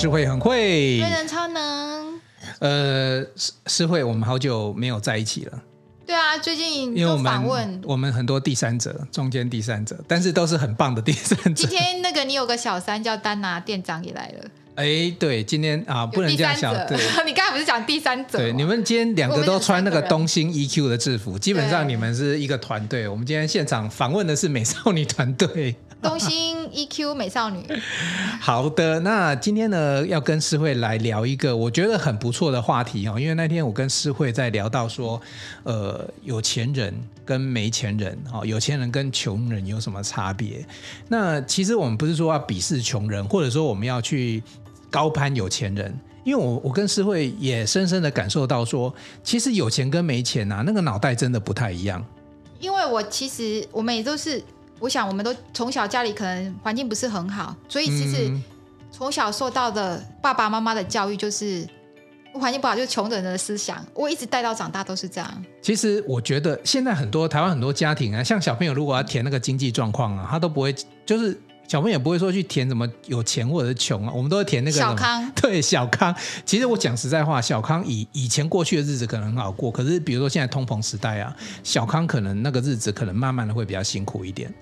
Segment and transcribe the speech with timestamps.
[0.00, 2.18] 诗慧很会，对人超能。
[2.60, 5.62] 呃，诗诗慧，我们好久没有在一起了。
[6.06, 11.66] 对啊，最近因为我们我们很多第三者，中间第三者，但是都是很棒的第三者。
[11.66, 14.44] 今天那个你有个小三叫丹娜店长也来了。
[14.76, 16.72] 哎，对，今天啊，不能这样想。
[16.86, 18.38] 对， 你刚才不是讲第三者？
[18.38, 23.06] 对，你们今天两个都穿那个东兴 EQ 的制服，基本上你们是一个团队。
[23.06, 25.76] 我们今天现场访问的是美少女团队。
[26.02, 27.62] 东兴 EQ 美少女，
[28.40, 35.20] 好的，那今天呢，要跟诗慧来聊一个我觉得很不错的话题哦，因为那天我跟诗慧在聊到说，
[35.64, 40.64] 呃，有钱人跟没钱人，哦，有钱人跟穷人有什么差别？
[41.08, 44.42] 那其实我们不是说要鄙视穷人，或者说我们要去
[44.90, 48.92] 高攀有钱人，因为我我跟诗慧也深深的感受到说，
[49.22, 52.02] 其实有钱跟没钱啊，那个脑袋真的不太一样。
[52.58, 54.42] 因为我其实我们也都是。
[54.80, 58.32] 我想，我们都从小家里可能环境不是很好，所以其实
[58.90, 61.64] 从小受到的爸爸妈妈的教育就是
[62.32, 63.84] 环境不好，就是穷人的思想。
[63.94, 65.44] 我一直带到长大都是这样。
[65.62, 75.30] 其实我觉得现在很多台湾很多家庭啊，像小朋友如果要填那个经济状况啊，他都不会，就是小朋友也不会说去填什么有钱或者是穷啊，我们都会填那个小康。
[75.36, 76.14] 对，小康。
[76.44, 84.52] 其实我讲实在话，小康以以前过去的日子可能很好过，可是比如说现在通膨时代啊，小康可能那个日子可能慢慢的会比较辛苦一点。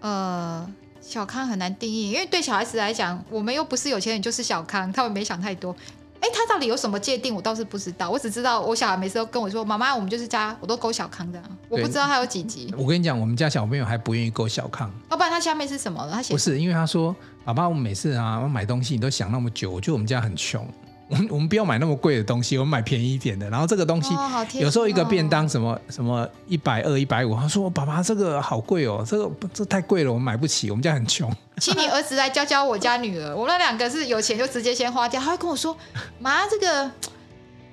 [0.00, 0.68] 呃，
[1.00, 5.74] 小康很难定义，因为对小孩子来讲，我们又不是有钱人，就是小康，他们没想太多。
[6.18, 7.34] 哎，他到底有什么界定？
[7.34, 8.08] 我倒是不知道。
[8.08, 12.72] 我只知道我小孩每次都跟我说：“妈妈，我们就是家，我都勾小康这样。”我不知道他有几级。
[12.76, 14.90] 我跟你讲，我们家小朋友还不愿意勾小康。
[15.10, 16.08] 要不然他下面是什么？
[16.10, 20.66] 他写不是，因为他说：“爸爸，我们每次啊，我买东西你都想那么久，我觉得我们家很穷。”
[21.08, 23.48] 我 们我们不要买那么贵的东西，我们买便宜一点的。
[23.48, 31.32] 然后这个东西，哦、有时候一个便当什么什么一百二、一百五，他说：“爸爸，这个好贵哦，这个这太贵了，我们买不起，我们家很穷。
[31.58, 35.20] ”请你儿子来教教我家女儿，我们两个是有钱就直接先花掉。
[35.20, 35.76] 他会跟我说
[36.18, 36.90] ：“妈，这个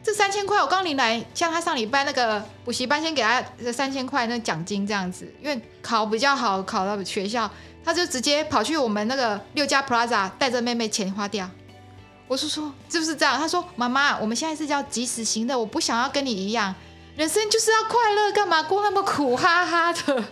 [0.03, 7.50] 这三千块我刚领来，像他上礼拜那个补习班先给他三千块那奖金这样子，因为考比较好，考到学校，
[7.84, 11.50] 他就直接跑去我们那个六家 Plaza 带着妹妹钱花掉。”
[12.28, 13.38] 我是说，是不是这样？
[13.38, 16.73] 他说：“妈妈，我们现在是叫及时行乐，我不想要跟你一样，
[17.16, 20.23] 人生就是要快乐，干嘛过那么苦哈哈的？”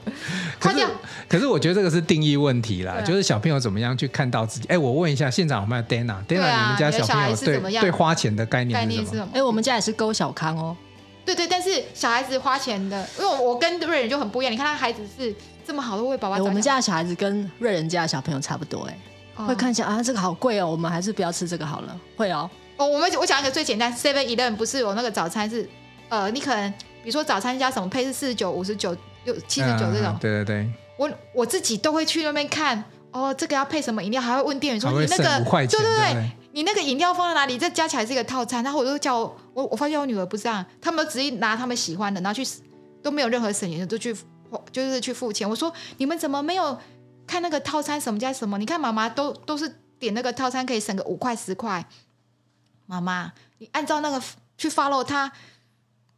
[0.60, 0.88] 可是，
[1.28, 4.68] 可是我觉得这个是定义问题啦，就是小朋友怎么样去看到自己。
[4.68, 9.28] 哎，我问一下，现场有没有 Dana？Dana，、啊、你们家小朋友对对花钱的概念是什么？
[9.34, 10.76] 哎，我们家也是勾小康哦。
[11.24, 14.52] 对对，但是小孩子花钱的，因为我我跟瑞仁就很不一样。
[14.52, 15.34] 你看他孩子是
[15.68, 18.98] 这么好的为宝宝，我们家的小孩子跟瑞仁家的小朋友差不多哎。
[19.48, 22.00] 会看一下啊，这个好贵哦，我们还是不要吃这个好了。
[22.16, 25.68] 会哦，哦，我们我讲一个最简单，Seven Eleven 不是有那个早餐是，
[26.10, 30.08] 呃，你可能比如说早餐加什么配是四十九、五十九、六七十九这种。
[30.08, 30.70] 啊、对对对。
[30.98, 37.58] 我我自己都会去那边看，哦，这个要配什么饮料，还会问店员说你那个，对对对，对你那个饮料放在哪里？
[37.58, 38.64] 这加起来是一个套餐。
[38.64, 42.48] 然后我就叫我我，我发现我女儿不是这样，他们都直接拿他们喜欢的，然后去
[43.02, 44.16] 都没有任何省钱，都去
[44.72, 45.50] 就是去付钱。
[45.50, 46.78] 我说你们怎么没有
[47.32, 48.58] 看那个套餐什么加什么？
[48.58, 49.74] 你看妈妈都都是。
[50.02, 51.86] 点那个套餐可以省个五块十块，
[52.88, 54.20] 妈妈，你按照那个
[54.58, 55.32] 去 follow 他，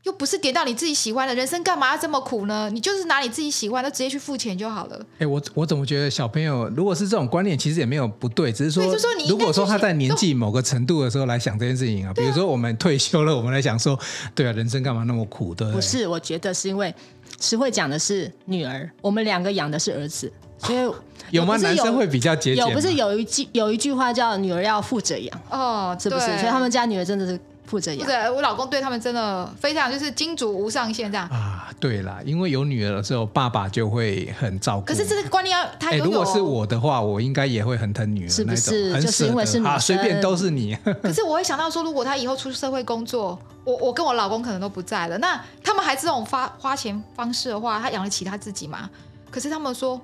[0.04, 2.70] 又不是点到你自己喜欢的，人生干嘛要这么苦呢？
[2.72, 4.98] 你就是拿你自己喜欢的直接去付钱就好了。
[5.16, 14.00] 哎、欸，我我怎么觉得小朋友如果是这种观念，其实也没有不对，只是说，说如果说他在年纪某个程度的时候来想这件事情啊，啊比如说我们退休了，我们来想说，
[14.34, 15.54] 对啊，人生干嘛那么苦？
[15.54, 15.76] 对不对？
[15.76, 16.96] 不是，我觉得是因为
[17.42, 20.32] 实惠讲的是女儿，我们两个养的是儿子。
[20.64, 20.92] 所以
[21.32, 21.58] 有，吗？
[21.58, 22.66] 男生会比较节俭。
[22.66, 26.26] 有不是有一句有一句话叫“女儿要负责养”哦，是不是？
[26.38, 28.06] 所以他们家女儿真的是负责养。
[28.06, 31.72] 对，我老公对他们真的非常就是金主无上限这样啊。
[31.80, 34.86] 对啦，因为有女儿的时候，爸爸就会很照顾。
[34.86, 35.98] 可是这个观念要他、欸。
[35.98, 39.02] 如果是我的话，我应该也会很疼女儿，是不是？
[39.02, 40.78] 就是因为是女啊，随便都是你。
[41.02, 48.90] 可是我会想到说，如果他以后出社会工作，我我跟我老公可能都不在了，那他们还是这种花花钱方式的话，他养得起他自己吗？
[49.32, 50.00] 可是他们说。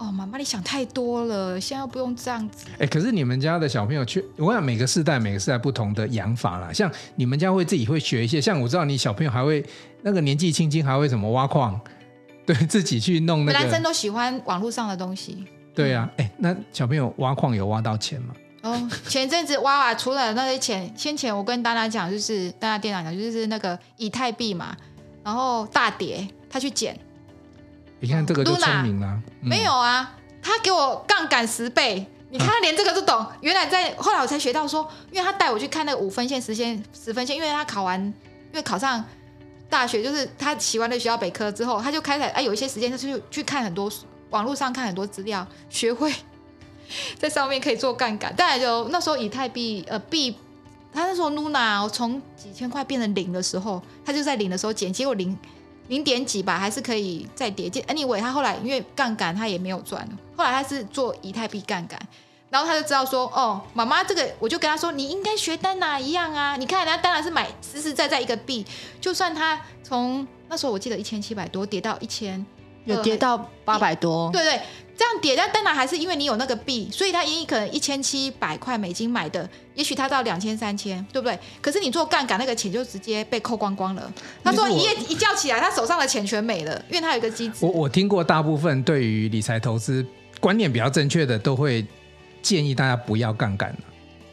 [0.00, 2.64] 哦，妈妈，你想太多了，现在又不用这样子。
[2.78, 6.72] 哎，可是你们家的小朋友，去我想每个世代，每个世代不同的养法啦。
[6.72, 9.62] 像你们家会自己会学一些，像我知道你小朋友还会
[10.00, 11.78] 那个年纪轻轻还会什么挖矿，
[12.46, 13.58] 对自己去弄那个。
[13.58, 15.44] 男生都喜欢网络上的东西。
[15.74, 18.34] 对呀、啊，哎、嗯，那小朋友挖矿有挖到钱吗？
[18.62, 24.74] 哦，前阵子挖啊，除了那些钱，先前我跟大家讲，就是大家店长讲，就是那个以太币嘛，
[25.22, 26.98] 然后大跌，他去捡。
[28.00, 29.06] 你看这个就聪明了，
[29.42, 30.16] 嗯、没有啊？
[30.42, 33.18] 他给我杠杆十倍，你看他连这个都懂。
[33.18, 39.04] 啊、原来在后来我才学到说，因为他带我去看那个五分线、十线、十分线，因为他考完，因为考上
[39.68, 43.92] 大学，就是他喜欢的学校北科之后，他就开始哎有一些时间，他就去看很多
[44.30, 46.10] 网络上看很多资料，学会
[47.18, 48.34] 在上面可以做杠杆。
[48.34, 50.34] 当然就那时候以太币呃币，
[50.92, 55.36] 他那时候 Luna 从几千块变成零的时候，他就在零的时候减，结果零
[55.90, 57.82] 零点几吧，还是可以再叠进。
[57.82, 62.00] Anyway，他后来因为杠杆他也没有赚，后来他是做以太币杠杆。
[62.48, 66.56] 然后他就知道说，哦，妈妈，这个我就跟他说，你应该学丹娜一样啊。
[66.56, 68.66] 你看人家丹娜是买实实在在一个币，
[69.00, 72.44] 就算他从那时候我记得一千七百多跌到一千，
[72.86, 74.60] 有跌到八百多，对对，
[75.00, 81.38] 这样跌，但当然还是因为你有那个币，所以他因可能一千七百块美金买的，也许他到两千三千，对不对？
[81.62, 84.12] 可是你做杠杆那个钱就直接被扣光光了。
[84.44, 87.54] 他说一夜一觉起来，他手上的钱全没了，因为他有一个机制。
[87.64, 90.04] 我我听过大部分对于理财投资
[90.38, 91.82] 观念比较正确的都会。
[92.42, 93.78] 建议大家不要杠杆了。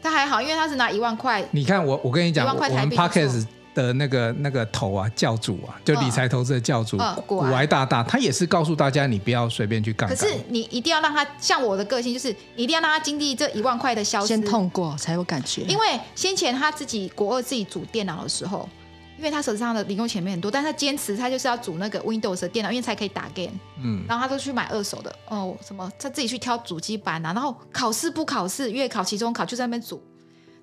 [0.02, 1.44] 他还好，因为他是拿一万块。
[1.50, 3.44] 你看我，我跟你讲，我们 Podcast
[3.82, 10.16] 的那个那个头啊，教主啊，就理财投资的教主，股癌大大，他也是告诉大家，你不要随便去杠杆。
[10.16, 15.62] 可是你一定要让他像我的个性，就是你一定要让他经历这一万块的消失，先痛过才有感觉。
[15.62, 18.68] 因为先前他自己国二自己组电脑的时候。
[19.16, 23.50] 因为他手上的零用钱没很多，但是他坚持他就是要组那个 Windows 的电脑，因为才可以打 game。
[23.82, 30.00] 嗯，然后他都去买二手的哦，什么他自己去挑主机板啊，然后考试不考试，月考、期中考就在那边组。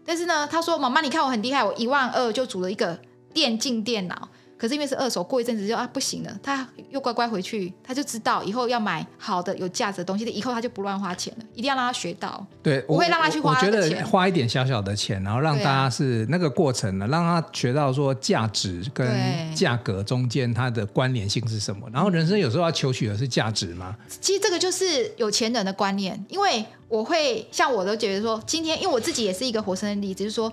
[0.06, 3.00] 但是呢，他说：“妈妈，你看我很厉害，我一万二就组了一个
[3.34, 12.46] 电竞电脑。”可是因为是二手，过一阵子就啊不行了，他又乖乖回去，他就知道以后要买好的有价值的东西，以后他就不乱花钱了，一定要让他学到。
[12.63, 19.07] 对，我会让他去花觉得花一点小小的钱，然后让大家是那个过程呢，让他学到说价值跟
[19.54, 21.88] 价格中间它的关联性是什么。
[21.92, 23.96] 然后人生有时候要求取的是价值嘛。
[24.22, 30.51] 其实这个就是有钱人的观念，因为我会像我都觉得说，今天因为我自己也是一个活生生的例子，就是说。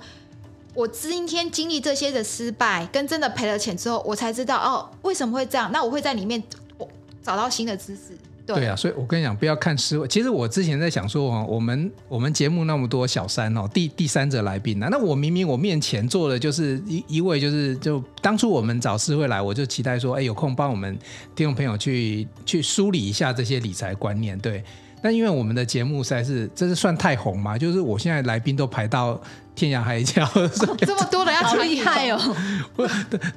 [0.75, 5.71] 我今天经历这些的失败，跟真的赔了钱之后，我才知道哦，为什么会这样？
[5.73, 6.43] 那我会在里面
[6.79, 6.89] 我
[7.23, 8.17] 找到新的知识。
[8.45, 10.09] 对，对啊，所以我跟你讲，不要看诗慧。
[10.09, 20.99] 其实我之前在想说，哦，我们我们节目那么多小三哦，第第三者来宾呢，那我明明我面前坐的就是一一位，就是就当初我们找诗慧来，我就期待说，哎，有空帮我们
[21.37, 24.37] 听众朋友去去梳理一下这些理财观念。
[24.39, 24.65] 对，
[25.01, 29.21] 但因为我们的节目实在是，这是算太红嘛，就是我现在来宾都排到。
[29.55, 32.19] 天涯海角，哦， 这么多人要好厉害哦！
[32.75, 32.87] 不，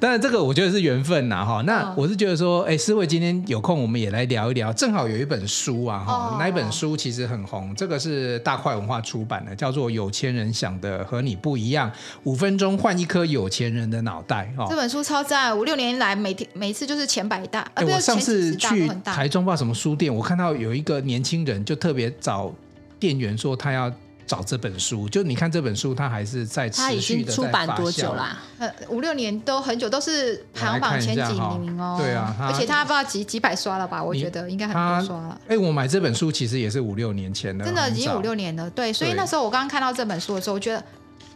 [0.00, 1.62] 当然这个我觉得是缘分呐哈。
[1.66, 4.72] 那我是觉得说，哎，思慧今天有空，我们也来聊一聊。
[4.72, 11.90] 正好有一本书啊哈，那一本书其实很红，这个是大块文化出版的，叫做《有钱人想的和你不一样》，
[12.24, 14.66] 五分钟换一颗有钱人的脑袋哈。
[14.70, 17.60] 这本书超赞，五六年来每天每次就是前百大。
[17.74, 22.50] 哎，我上次去台中不知道什么书店，我看到有一个年轻人就特别找
[22.98, 23.92] 店员说他要。
[24.26, 27.46] 找这本书，就你看这本书，它还是在持续的在发酵。
[27.46, 28.38] 出版多久啦？
[28.58, 31.96] 呃，五六年都很久，都是排行榜前几名哦。
[31.98, 34.02] 对啊，而且它不知道几几百刷了吧？
[34.02, 35.40] 我觉得应该很多刷了。
[35.46, 38.68] 哎，我买这本书其实也是五六年前的，真的已经五六年了。
[38.70, 40.82] 对，所以那时候我刚刚看到这本书的时候，我觉得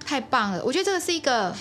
[0.04, 0.60] 太棒了。
[0.64, 1.54] 我觉得这个是一个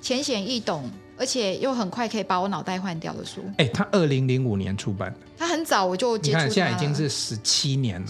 [0.00, 3.42] 浅显易懂，而且又很快可以把我脑袋换掉的书。
[3.58, 6.38] 哎，它二零零五年出版的，它很早我就接触。
[6.38, 8.08] 你看，现在已经是十七年了。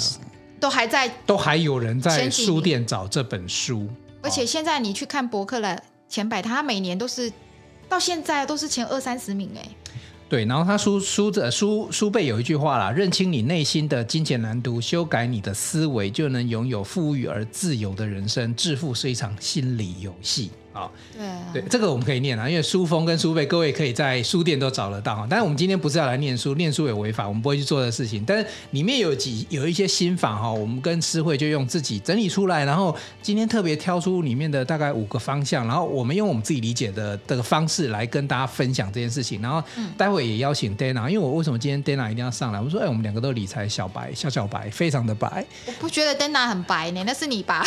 [0.61, 3.89] 都还在，都还有人在书店找这本书，
[4.23, 7.33] 而且现在你去看博客来前百，他每年都是
[7.89, 9.69] 到现在都是前二三十名哎。
[10.29, 18.55] 对，然后他书书的书书背有一句话啦：认清你内心的金钱蓝图，修改你的思维，就能拥有富裕而自由的人生。
[18.55, 20.53] 致富是一场心理游戏。
[20.81, 20.91] 啊，
[21.53, 25.27] 对对，这个我们可以念啊，因为书封跟书背，各位可以在书店都找得到。
[25.29, 28.25] 但是我们今天不是要来念书，念书也违法，我们不会去做的事情。
[28.27, 39.41] 但是里面有几有一些心法哈，我们跟诗慧就用自己整理出来，然后今天特别挑出里面的大概五个方向，然后我们用我们自己理解的这个方式来跟大家分享这件事情。
[39.43, 39.63] 然后
[39.97, 42.61] 待会也邀请 Dana，因为我为什么今天 Dana 一定要上来？
[42.61, 45.45] 我说，哎，我们两个都理财小白，小小白，非常的白。
[45.67, 47.65] 我不觉得 Dana 很白呢，那是你吧？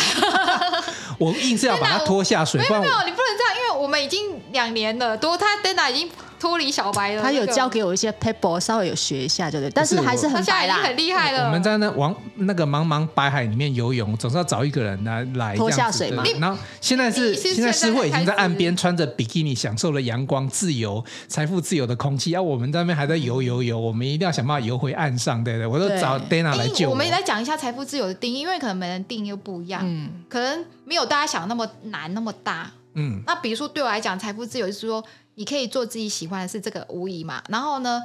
[1.18, 3.74] 我硬是要把他拖下水，没 有没有，你不能这样，因为。
[3.74, 6.08] 我们已经两年了多，他 Dana 已经
[6.38, 7.22] 脱离小白了。
[7.22, 9.70] 他有教给我一些 paper，稍微有学一下，对不对？
[9.74, 11.46] 但是还是很白啦，很厉害了。
[11.46, 16.22] 我们在那往那个茫茫白海里面游泳，总是要找一个人来来拖下水嘛。
[16.40, 22.30] 然后现在是现在师傅已经在岸边穿着比基尼，享受了阳光、自由、财富自由的空气。
[22.30, 25.66] 要我们在那边还在游游游，我们一定要想办法游回岸上，对不对？
[25.66, 26.92] 我都找 Dana 来救我。
[26.92, 32.70] 我们也来讲一下财富自由的定义，因为可能每人定义又不一样，嗯，可能没有大家想那么难那么大。
[32.94, 37.42] 嗯，那比如说对我来讲，财富自由就是说，你可以做自己喜欢的事，这个无疑嘛。
[37.48, 38.02] 然后呢，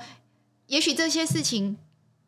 [0.67, 1.77] 也许这些事情，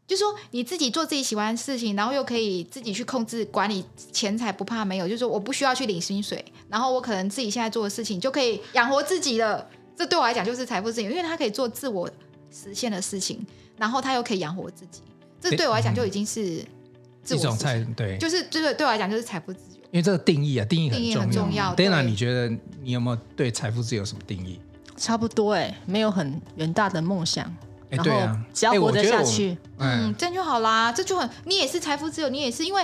[0.07, 5.07] 就是说你自己做自己喜欢的事情，然后又可以自己去控制管理钱财，不怕没有。
[5.07, 9.67] 就是说我不需要去领薪水，然后我可能自己现在做的事情就可以养活自己了。
[9.95, 12.09] 这对我来讲就是财富自由，因为他可以做自我
[12.51, 13.45] 实现的事情，
[13.77, 15.01] 然后他又可以养活自己。
[15.39, 16.63] 这对我来讲就已经是
[17.23, 19.80] 自我一种财对，就是这个对我来讲就是财富自由。
[19.91, 21.03] 因为这个定义啊，定义很重要。
[21.03, 21.75] 定义很重要。
[21.75, 22.50] Dana，你觉得
[22.81, 24.60] 你有没有对财富自由什么定义？
[24.98, 27.45] 差不多哎，没有很远大的梦想。
[27.89, 30.93] 哎，对啊，只要活得下去，嗯，这样就好啦。
[30.93, 32.81] 这就很，你也是财富自由，你也是因为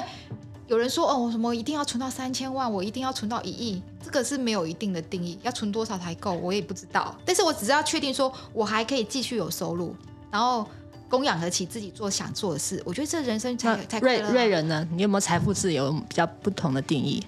[0.68, 7.18] 有人说哦，我什么一定要存到三千万，我一定要存到一亿，这个是没有一定的定义，要存多少才够，我也不知道。
[7.24, 9.96] 但是我只是要确定说，我还可以继续有收入，
[10.30, 10.68] 然后
[11.10, 12.82] 供养得起自己做想做的事。
[12.86, 14.88] 我觉得这人生才才瑞瑞人呢？
[14.92, 17.24] 你有没有财富自由比较不同的定义？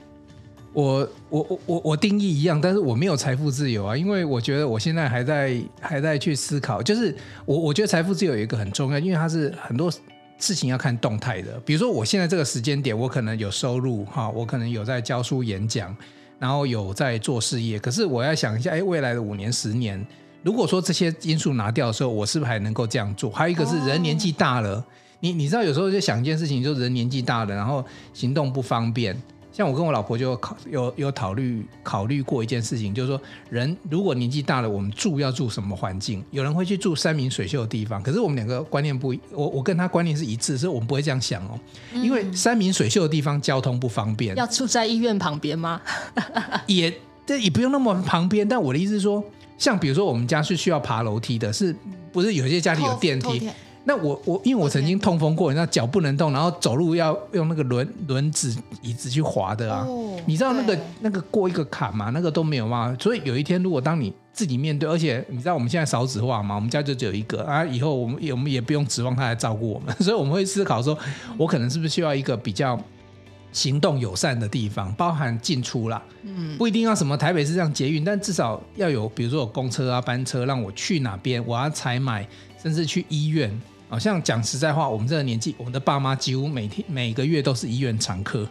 [0.71, 9.91] 我我我我我定义一样，但是我没有财富自由啊，因为我觉得我现在还在还在去思考，就是我我觉得财富自由有一个很重要，因为它是很多
[10.38, 11.59] 事情要看动态的。
[11.65, 15.93] 比如说我现在这个时间点，我可能有收入哈，我可能有在教书演讲，
[16.38, 17.79] 然后有在做事业。
[17.79, 20.05] 可是我要想一下，哎，未来的五年十年，
[20.43, 23.29] 如果说这些因素拿掉的时候，我是不是还能够这样做？
[23.29, 24.84] 还有一个是人年纪大了，
[25.19, 29.19] 你你知道有时候就想一件事情，就是人年纪大了，然后行动不方便。
[29.51, 33.19] 像我跟我老婆就考有有考虑考虑过一件事情，就是说
[33.50, 36.24] 人如果年纪大了，我们住要住什么环境？
[36.31, 41.60] 有人会去住山明水秀的地方，可是我们两个观念不一，我我跟他观念是一致，所以我们不会这样想哦。
[41.93, 45.81] 因为山明水秀的地方交通不方便，要住在医院旁边吗？
[46.67, 46.93] 也
[47.25, 48.48] 这也不用那么旁边。
[48.48, 49.22] 但我的意思是说，
[49.59, 51.75] 像比如说我们家是需要爬楼梯的，是
[52.11, 53.47] 不是有些家里有电梯？
[53.85, 59.83] 那我我因为我曾经痛风过，你知道脚不能动，然后走路要用那个轮轮子椅子去滑的啊。
[59.87, 62.09] 哦、你知道那个那个过一个坎嘛？
[62.11, 62.95] 那个都没有嘛。
[62.99, 70.95] 所以有一天，如果当你自己面对，而且你知道我们现在少子化嘛，我们家就只有一个啊，以后我们也我们也不用指望他来照顾我们， 所以我们会思考说，
[71.37, 72.79] 我可能是不是需要一个比较
[73.51, 82.27] 行动友善的地方，包含进出啦，嗯，不一定要什么台北市这样捷运，但至少要有，比如说有公车啊、班车，让我去哪边，我要采买。
[82.61, 83.49] 甚至去医院，
[83.87, 88.45] 好像讲实在话，我们这个年纪，我们的爸妈几乎每天每个月都是医院常客。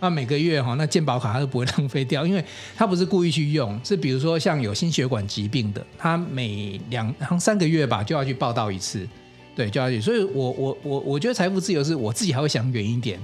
[0.00, 2.44] 那每个月哈，那健保卡他都不会浪费掉， 因为
[2.74, 9.08] 他不是故意去用，是比如说像有心血管疾病的，他每两三个月吧就要去报到一次，
[9.54, 10.00] 对，就要去。
[10.00, 13.16] 所以我我我我觉得财富自由是我自己还会想远一点。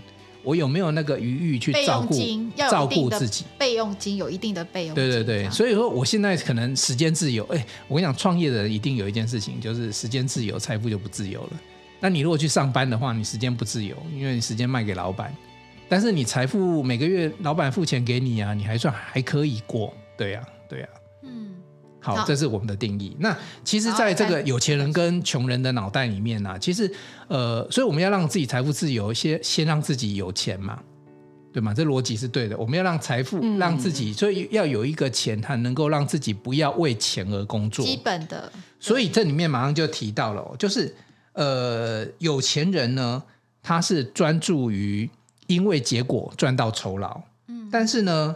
[0.49, 2.14] 我有没有那个余裕去照顾
[2.57, 3.45] 照顾自己？
[3.59, 5.05] 备用金有一定的备用金。
[5.05, 7.45] 对对对，所以说我现在可能时间自由。
[7.52, 11.50] 哎，我跟你讲，创业的人一定有一件事情，就是时间自由，财富就不自由了。
[12.00, 15.31] 那你如果去上班的话，你时间不自由，因为你时间卖给老板。
[15.87, 19.93] 但是你财富每个月老板付钱给你啊，你还算还可以过。
[20.17, 20.88] 对呀，对呀。
[22.17, 23.15] 好，这是我们的定义。
[23.21, 26.91] 那其实，在这个有钱人跟穷人的脑袋里面呢、啊，其实，
[27.29, 30.81] 呃，所以我们要让自己财富自由，先先让自己有钱嘛，
[31.53, 31.75] 对吗？
[31.75, 32.57] 这逻辑是对的。
[32.57, 37.85] 我们要让财富让自己，所以要有一个钱，它能够让自己不要为钱而工作。
[37.85, 38.50] 基本的。
[38.81, 40.95] 所以这里面马上就提到了，就是
[41.35, 43.23] 呃，有钱人呢，
[43.62, 45.09] 他是专注于
[45.47, 48.35] 因为结果赚到酬劳，嗯，但是呢。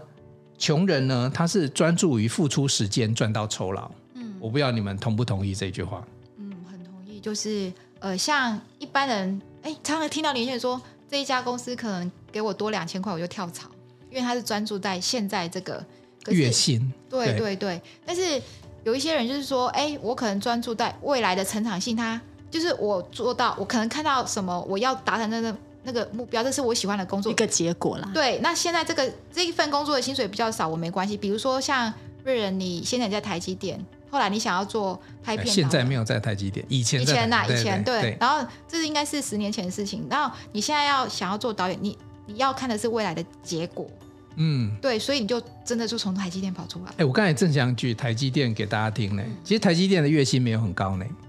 [0.63, 3.91] 穷人呢，他是专注于付出时间赚到酬劳。
[4.15, 6.07] 嗯，我不知道你们同不同意这句话。
[6.37, 7.19] 嗯，很同意。
[7.19, 13.69] 就是呃，像一般人，哎，常常听到年轻人说，这一家公司可能给我多两千块，我就跳槽，
[14.09, 15.85] 因为他是专注在现在这个
[16.29, 16.93] 月薪。
[17.11, 17.83] 对对对，对。
[18.07, 18.41] 但是
[18.85, 22.21] 有一些人就是说，哎，我可能专注在未来的成长性，他
[22.53, 25.53] 就是我做到，我可能看到什么，我要达成那个。
[25.83, 28.11] 那个目标，这是我喜欢的工作，一个结果啦。
[28.15, 31.17] 对，那现在这个这一份工作的薪水比较少，我没关系。
[31.17, 31.93] 比如说像
[32.25, 38.17] 瑞仁，你现在在台积电，后来你想要做拍片，现在没有在台积电，以前以前呐，以前对。
[38.21, 40.07] 然后这是应该是十年前的事情。
[40.09, 43.89] 然后你现在要想要做导演，你你要看的是未来的结果。
[44.37, 46.93] 嗯，对，所以你就真的就从台积电跑出来。
[46.97, 49.23] 哎，我刚才正想举台积电给大家听呢。
[49.45, 51.05] 其实台积电的月薪没有很高呢。
[51.05, 51.22] 你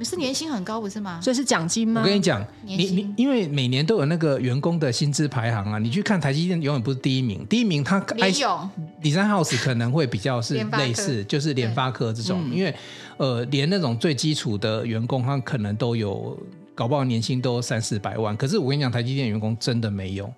[0.00, 1.20] 们是年薪很高不是吗？
[1.22, 2.00] 所以是奖金吗？
[2.00, 8.66] 我跟你讲，你你因为每年都有那个员工的薪资排行啊，你去看台积电永远不是第一名，第一名他没有。
[9.02, 12.74] Design House 可能会比较是类似，就是联发科这种，因为
[13.18, 16.38] 呃，连那种最基础的员工他可能都有，
[16.74, 20.32] 搞不好年薪都三四百万，可是我跟你讲，台积电员工真的没有。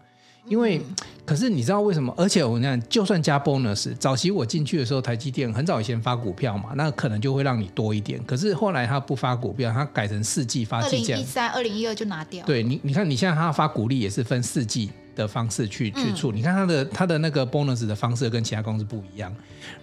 [0.48, 0.80] 因为，
[1.24, 2.12] 可是你知道为什么？
[2.16, 8.22] 而且我跟你讲，就算加 bonus，早期我进去的时候，台积电很早以前发股票嘛，那可能就会让你多一点。
[8.24, 11.14] 可是后来他不发股票，他改成四季发季这样。
[11.14, 12.44] 二零一三、二零一二就拿掉。
[12.44, 16.38] 对你，你看你现在他发股利也是分四季的方式去去处理。
[16.38, 19.32] 你看他的他的那个 bonus 的方式跟其他公司不一样。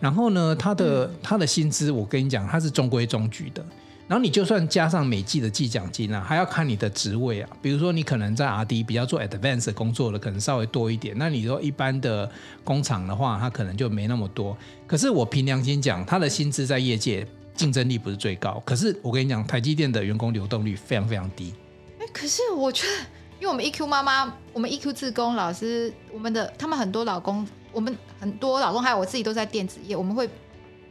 [0.01, 3.65] 然后呢，他的他的薪资，我跟你讲，他是中规中矩的。
[4.09, 7.49] 然后你就算加上每季的季奖金啊，还要看你的职位啊。
[7.61, 11.15] 比如说你可能在 R&D 比较做 advance 工作的，可能稍微多一点。
[11.15, 12.27] 那你说一般的
[12.63, 14.57] 工厂的话，它可能就没那么多。
[14.87, 17.23] 可是我凭良心讲，他的薪资在业界
[17.53, 18.59] 竞争力不是最高。
[18.65, 21.53] 可是我跟你讲，台积电的员工流动率非常非常低。
[21.99, 22.93] 哎，可是我觉得
[23.39, 30.27] 因为我们 EQ 妈妈，我们 EQ 自工老师，我们的他们很多老公，我们很多老公还有我自己都在电子业，我们会。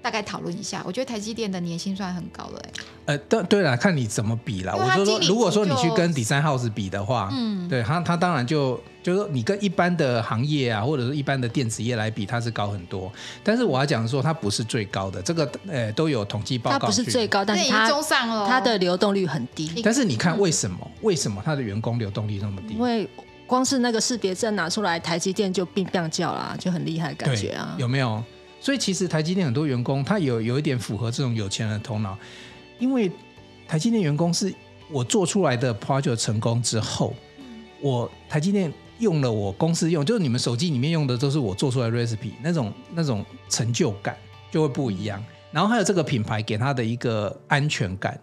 [0.08, 2.70] 大概讨论一下，我觉得台积电的年薪算很高了，欸。
[3.04, 4.74] 呃，对对了，看你怎么比了。
[4.74, 13.12] 我说说，如果说你去跟 Design House 比的话，嗯，对他他当然就就是说你跟一般的行业啊，或者是一般的电子业来比，它是高很多。
[13.44, 16.78] 但是我要讲说，它不是最高的，这个呃都有统计报告。
[16.78, 19.82] 它不是最高，但是它中上了，它的流动率很低。
[19.84, 20.78] 但是你看为什么？
[20.82, 22.72] 嗯、为什么它的员工流动率那么低？
[22.72, 23.06] 因为
[23.46, 28.24] 光是那个识别证拿出来，台积电就乒乒叫啦，就很厉害感觉啊，有没有？
[28.60, 32.18] 所以其实台积电很多员工，他有有一点符合这种有钱人的头脑，
[32.78, 33.10] 因为
[33.66, 34.52] 台积电员工是
[34.90, 37.14] 我做出来的 project 成功之后，
[37.80, 44.16] 我台积电用了我公司用，就是你们手机里面用的都是我做出来的 recipe，那种那种成就感
[44.50, 45.22] 就会不一样。
[45.52, 48.20] 然后还有这个品牌给他的一个安全感，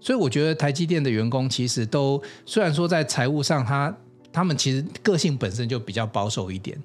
[0.00, 3.96] 所以我觉得台积电的员工其实都虽然说在财务上他
[4.32, 6.76] 他们其实个性本身就比较保守一点。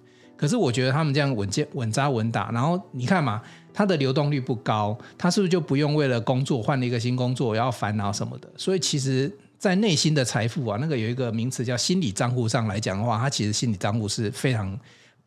[0.44, 3.42] 可是我觉得他们这样稳健、稳扎稳打，然后你看嘛，
[3.74, 8.50] 他的流动率不高，他是不是就不用为了工作换了一个新工作要烦恼什么的？
[8.58, 14.78] 所以其实，在内心的财富啊，那个有一个名词叫心理账户上来讲的话，他其实心理账户是非常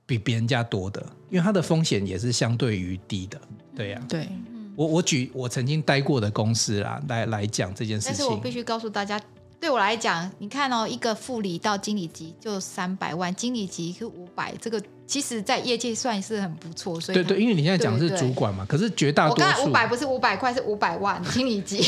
[0.05, 3.41] 比别人家多的，因为他的风险也是相对于低的。
[3.75, 4.29] 对呀、啊，对，
[4.75, 9.19] 我我举我曾经待过的公司啦来来讲这件事情，但是我必须告诉大家。
[9.59, 17.01] 对我来讲，你看哦，一个副理到经理级就三百万，经理级是五百，这个其实在业界算是很不错。
[17.01, 21.83] 所以对对，因为你现在讲的是主管嘛，对对，可是绝大多数，五百不是五百块，是五百万经理级。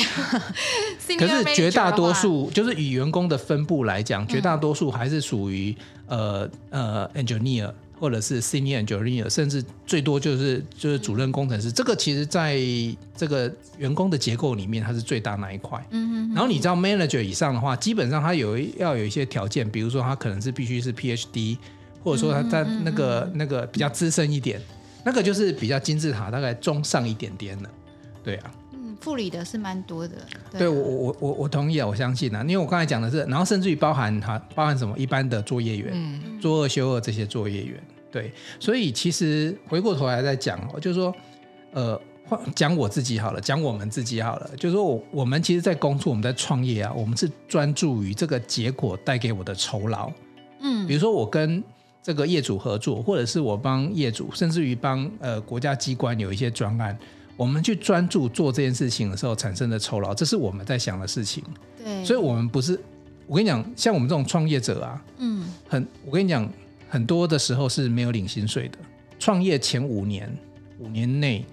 [1.19, 7.73] 可是绝大多数就是以员工的分布来讲，绝大多数还是属于、嗯、呃呃 engineer。
[7.99, 11.73] 或者是 senior engineer，甚至最多就是就是主任工程师。
[11.73, 12.59] 这个其实在
[13.17, 15.79] 这个员工的结构里面，它是最大那一块。
[15.91, 16.35] 嗯嗯。
[16.35, 21.59] 然后你知道 manager 以上的话，基本上他有要有一些条件，比如说他可能是必须是 PhD，
[22.05, 24.61] 或者说他在那个那个比较资深一点，
[25.05, 27.69] 那个就是比较金字塔大概中上一点点的。
[28.23, 28.51] 对啊。
[28.99, 30.17] 嗯，副理的是蛮多的。
[30.51, 37.83] 对，对我我我我同意啊，我相信啊，因为我刚才讲的是，然后甚至于包含哈，包含什么一般的作业员，嗯，做二休二这些作业员。
[38.11, 41.15] 对，所以其实回过头来再讲哦，就是说，
[41.73, 42.01] 呃，
[42.55, 50.11] 讲我自己好了，讲我们自己好了，就是说我我们其实，在工作，我们在创业啊，我们是专注于这个结果带给我的酬劳。
[50.61, 51.63] 嗯，比如说我跟
[52.03, 56.99] 这个业主合作，或者是我帮业主，甚至于帮呃国家机关有一些专案，
[57.39, 61.43] 我们去专注做这件事情的时候产生的酬劳，这是我们在想的事情。
[61.83, 62.79] 对，所以我们不是，
[63.27, 66.47] 我跟你讲，像我们这种创业者啊，嗯，很，我跟你讲。
[66.91, 68.79] 很多的时候是没有领薪水的。
[69.19, 70.35] 创业前五年，
[70.79, 71.45] 五年内。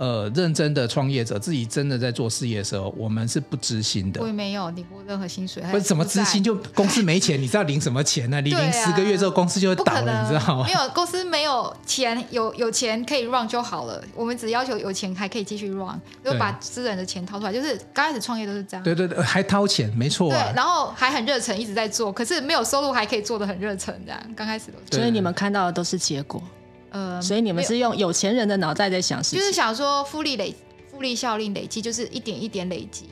[0.00, 4.18] 呃，认真的创业者自己真的在做事业的时候，我们是不知心的。
[4.22, 5.62] 我也没有领过任何薪水。
[5.64, 6.42] 不是怎么知心？
[6.42, 8.40] 就公司没钱，你知道领什么钱呢、啊？
[8.40, 10.64] 你领十个月之后，公司就会倒了，你知道吗？
[10.64, 14.02] 没有，公司没有钱，有有钱可以 run 就好了。
[14.14, 17.52] 我们只要求有钱还可以继续 run，就把私人的钱掏出来。
[17.52, 18.82] 就是刚开始创业都是这样。
[18.82, 20.44] 对对对，还掏钱，没错、啊。
[20.44, 24.96] 对，然后还很热忱，一直在做，可是没有收入还可以做的很热忱，这样刚开始都。
[24.96, 26.42] 所以你们看到的都是结果。
[26.90, 30.54] 呃，所以你们是用有钱人的脑袋在想事情，就是想说复利累。
[30.90, 33.06] 复利效应累积就是一点一点累积，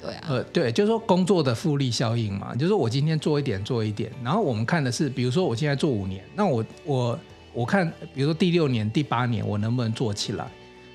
[0.00, 7.18] 对啊，呃，对，就是说工作的复利效应嘛，就是说我今天做一点做一点，然后我们看的是，比如说我现在做五年，那我我
[7.52, 10.46] 我看，比如说第六年、第八年我能不能做起来？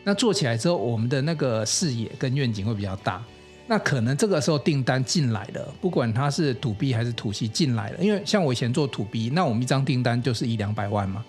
[0.05, 3.21] 那做起来之后，我们的那个视野跟愿景会比较大，
[3.65, 11.25] 那可能这个时候订单进来了，不管它是 to B 还是 to C 进来了，因为像我以前做 to B，那我们一张订单就是一两百万嘛。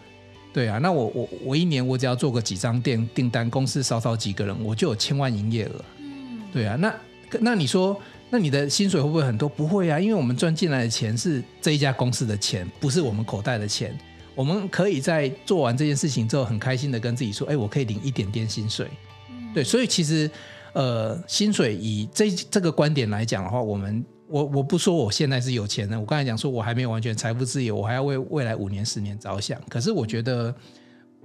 [0.52, 5.84] 对啊，那我我我一年我只要做个几张订订单，公司少少几个人，我就有千万营业额。
[5.98, 6.92] 嗯，对啊，那
[7.40, 7.96] 那你说，
[8.30, 9.48] 那你的薪水会不会很多？
[9.48, 13.96] 不会啊，因为我们赚进来的钱是这一家公司的钱，不是我们口袋的钱。
[14.34, 18.88] 我们可以在做完这件事情之后，很开心的跟自己说，哎，我可以领一点点薪水。
[19.30, 20.30] 嗯，对，所以其实
[20.72, 24.04] 呃，薪水以这这个观点来讲的话，我们。
[24.28, 29.60] 我我不说我现在是有钱的，我刚才讲说我还没有完全财富自由，我还要为未来五年、十年着想。
[29.68, 30.54] 可是我觉得，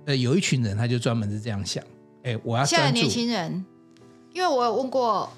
[0.06, 1.84] 呃，有一群人他就专门是这样想，
[2.24, 2.63] 哎，我要。
[2.63, 3.66] 现在年轻人，
[4.34, 5.30] 因为我有问过，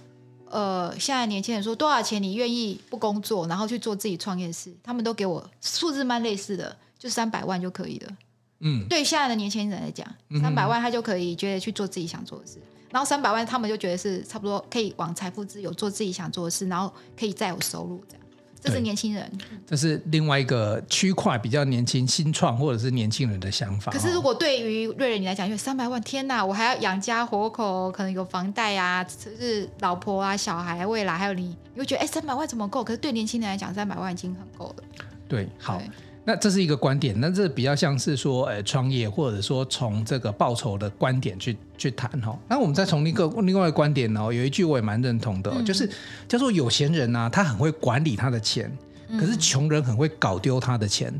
[0.49, 8.17] 呃，现在年轻人说多少钱你愿意不工作，然后去做自己创业事，他们都给我数字蛮类似的，就三百万就可以了。
[8.59, 10.07] 嗯，对现在的年轻人来讲，
[10.41, 12.59] 三百万他就可以觉得去做自己想做的事。
[12.95, 18.25] 然后三百万，他们就觉得是差不多可以往财富自由，做自己想做的事，然后可以再有收入，这样，
[18.61, 19.29] 这是年轻人，
[19.67, 23.91] 这是另外一个区块比较年轻、新创或者是年轻人的想法。
[23.91, 32.81] 可是如果对于瑞仁你来讲，因为三百万，天哪，我还要养家活口，可能有房贷啊，就是老婆啊、小孩未来还有你，你会觉得哎，三百万怎么够？
[32.81, 34.83] 可是对年轻人来讲，三百万已经很够了。
[35.27, 35.81] 对，好。
[36.27, 42.35] 那这是一个观点，那这比较像是说，呃，创业或者说从这个报酬的观点去去谈哈。
[42.47, 45.87] 那我们再从另一个另外一个观点呢，有一句我也蛮认同的，嗯、就是
[46.27, 48.75] 叫做有钱人呢、啊，他很会管理他的钱，
[49.09, 51.13] 嗯、可是穷人很会搞丢他的钱。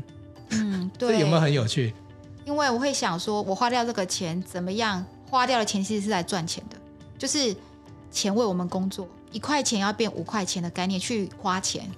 [0.50, 1.94] 嗯， 对，有没有很有趣？
[2.44, 5.04] 因为我会想说，我花掉这个钱怎么样？
[5.30, 6.76] 花掉的钱其实是来赚钱的，
[7.16, 7.54] 就是
[8.10, 11.88] 钱为我们工作，一块钱要变五块钱的概念去花钱。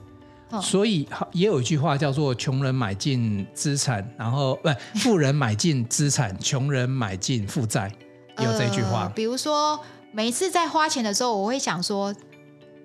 [0.63, 7.93] 所以也有一句话叫做“穷人买进资产，然后不，富人买进资产，穷人买进负债”，
[8.39, 9.03] 有这句话。
[9.03, 9.79] 呃，比如说，
[10.13, 12.15] 每一次在花钱的时候，我会想说，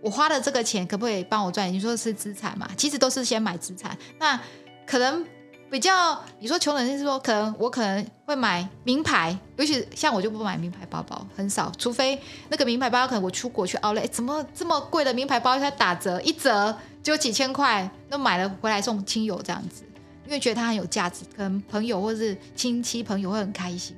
[0.01, 1.71] 我花的这个钱可不可以帮我赚？
[1.71, 2.69] 你说是资产嘛？
[2.75, 3.97] 其实都是先买资产。
[4.19, 4.39] 那
[4.85, 5.25] 可能。
[5.73, 19.83] 比较，你说穷人就是说，可能我可能会买名牌，尤其像我就不买名牌包包，很少，除非那个名牌包可能我出国去奥莱，怎么这么贵的名牌包它打折，一折就几千块，那买了回来送亲友这样子，
[20.25, 23.95] 因为觉得它很有价值，可能朋友或者是亲戚朋友会很开心。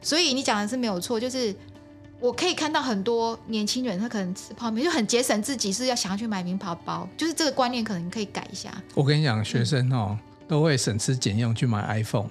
[0.00, 1.52] 所以你讲的是没有错，就是
[2.20, 8.72] 我可以看到很多年轻人他可能吃泡面就很节省自己，是要想要去买名牌包，就是这个观念可能可以改一下。
[8.94, 10.16] 我跟你讲，学生哦。
[10.48, 12.26] 都会省吃俭用去买 iPhone。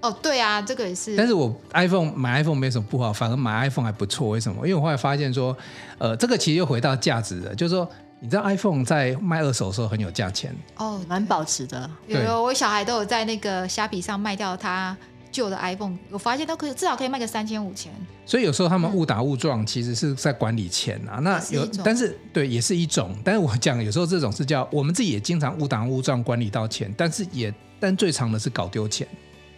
[0.00, 1.16] 哦，对啊，这个也是。
[1.16, 4.28] 但是我 iPhone 买 iPhone 没什么不好，反而买 iPhone 还不错。
[4.30, 4.66] 为什么？
[4.66, 5.56] 因为我后来发现说，
[5.98, 7.88] 呃，这个其实又回到价值了，就是说，
[8.20, 10.54] 你知道 iPhone 在卖二手的时候很有价钱。
[10.76, 11.90] 哦，蛮保值的。
[12.06, 14.96] 有有，我小孩都有在那个虾皮上卖掉他
[15.30, 17.92] 旧的 iPhone，我发现都可以至少可以卖个三千五千。
[18.26, 21.16] 所以有时候他们误打误撞，其实是在管理钱啊。
[21.18, 23.16] 嗯、那有，但是对，也是一种。
[23.24, 27.52] 但是我讲有时候这种是叫我们自己也经常误打误撞管理到钱，但是也。
[27.80, 29.06] 但最常的是搞丢钱，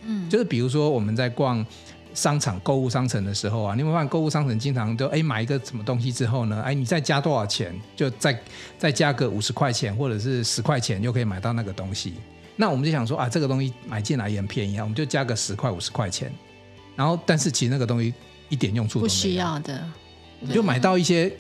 [0.05, 1.65] 嗯，就是比如说我们在逛
[2.13, 8.39] 商场、购物商城的时候啊，你有没有发现购物商城经常都哎买一个什么东西之后呢，哎你再加多少钱，就再
[8.77, 12.13] 再加个五十块钱或者是十块钱就可以买到那个东西。
[12.61, 16.31] 那我们就想说啊，这个东西买进来也很便宜啊，我们就加个十块五十块钱，
[16.95, 18.13] 然后但是其实那个东西
[18.51, 19.83] 一点用处都没有，不需要的，
[20.41, 21.33] 你就买到一些。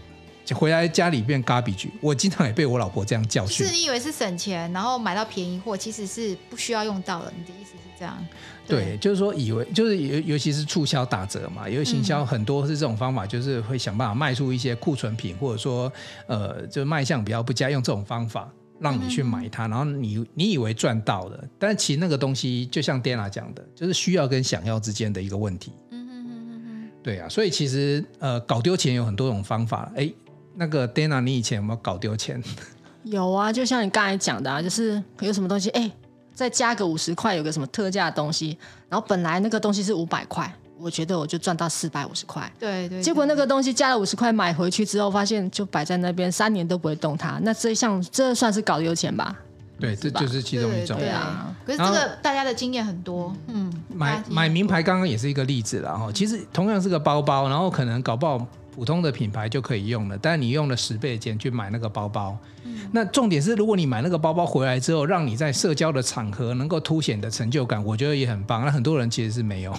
[0.52, 3.64] 回来家里变 garbage，我经常也被我老婆这样教训。
[3.64, 7.32] 是你以为是省钱，然后买到便宜货，其实是不需要用到的。
[7.38, 8.18] 你的意思是这样？
[8.66, 15.92] 对，对就是说以为就是尤尤其是促销打折嘛，因为行销很多是这种方法，就是会想办法卖出一些库存品，或者说
[16.26, 25.72] 呃，就卖相比较不佳，用这种方法让你去买它，然后你你以为赚到了，但其实那个东西就像 Dana 讲的，就是需要跟想要之间的一个问题。
[25.90, 26.90] 嗯嗯嗯嗯嗯。
[27.02, 30.12] 对啊，所以其实呃，搞丢钱有很多种方法，哎。
[30.52, 32.42] 那个 Dana，你以前有没有搞丢钱？
[33.04, 35.90] 有啊，就像你刚才讲的啊，就是有什么东西，哎，
[36.34, 42.50] 再加个五十块，有个什么特价的东西，然后本来那个东西是五百块，我觉得我就赚到四百五十块。
[42.58, 43.02] 对，对对。
[43.02, 49.36] 结果那个东西加了五十块买回去之后，发现就摆在那边三年都不会动它，那这项这算是搞丢钱吧？
[49.78, 50.98] 对，这就是其中一种。
[50.98, 51.54] 对啊。
[51.64, 53.72] 可是这个大家的经验很多，嗯。
[53.92, 58.46] 买买名牌刚刚也是一个例子了哈，其实同样是个包包，然后可能搞不好。
[58.72, 68.64] 普通的品牌就可以用了，但是你用了十倍的钱去买那个包包，嗯、那重点是，如果你买那个包包回来之后，让你在社交的场合能够凸显的成就感，我觉得也很棒。
[68.64, 69.74] 那很多人其实是没有，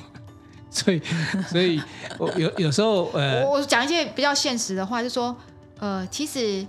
[0.71, 1.01] 所以，
[1.51, 1.79] 所以
[2.17, 5.35] 我有有时候，呃，我讲一些比较现实的话，就是说，
[5.79, 6.65] 呃，其实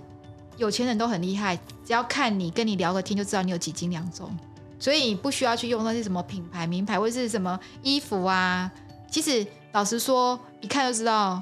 [0.57, 4.29] 有钱人都很厉害，只要看你跟你聊个天，就知道你有几斤两重，
[4.77, 8.69] 所以你不需要去用那些什么品牌、名牌或者是什么衣服啊。
[9.09, 11.41] 其实老实说，一看就知道。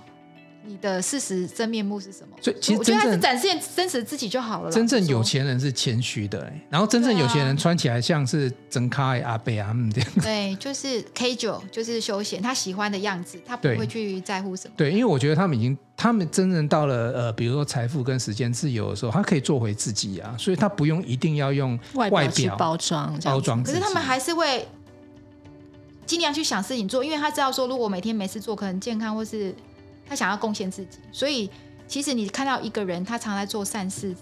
[0.64, 2.36] 你的事实真面目是什么？
[2.40, 4.72] 所以其实我觉得还是展现真实自己就好了。
[4.72, 10.10] 真正有钱人是谦虚的，然后真正有钱人穿起来像是真卡阿贝啊这样。
[10.22, 14.74] 对，就是 casual，就是休闲，他喜欢的样子，他不会去在乎什么。
[14.78, 23.64] 对，因为我觉得他们已经，他们真正到了呃，比如说财富跟时间自由的时候，他可以做回自己啊，所以他不用一定要用外表，外表去包装包装。
[23.64, 24.68] 可是他们还是会
[26.06, 29.54] 尽量去想事情做，因为他知道说，如果每天没事做，可能健康或是。
[30.12, 31.50] 他想要贡献自己，所以
[31.88, 34.14] 其实你看到一个人，他常在做善事，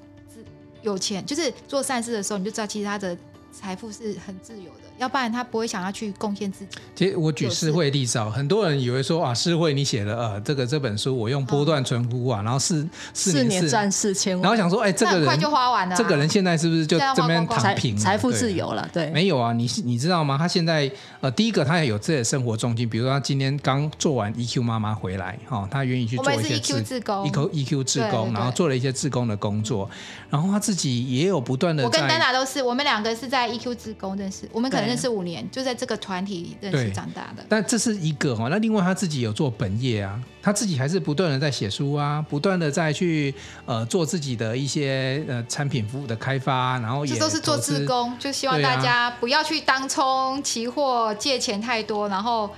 [0.83, 3.17] 有钱就是做善事的时候，你就知道其实他的
[3.51, 6.77] 财富是很自由的，要不然他不会想要去贡献自己。
[6.95, 18.87] 其实我举施惠例子，很多人以为说啊，施惠你写了呃这个这本书，我用波段存股啊，然后四四年赚四千万，然后想说哎，这个人快就花完了，这个人现在是不是就这边躺平，财富自由了？
[18.91, 20.37] 对，没有啊，你你知道吗？
[20.37, 29.89] 他现在呃，第一个他也有自己的生活重心，比如说他今天刚做完 EQ 妈妈回来哈，他愿意去做一些自工，EQ EQ 自工，然后做了一些自工的工作，
[30.29, 37.45] 然后他自己也有不断的，我跟丹娜都是，我们两个是在 EQ 自工认识，我们可能认识五年，就在这个团体认识长大的。
[37.47, 43.33] 但这是一个哈，那另外他自己有做本业啊，他自己还是不断的在写书啊，不断的在去
[43.65, 52.49] 呃做自己的一些呃产品服务的开发，然后也这都是做自工，就希望大家不要去当冲期货借钱太多，然后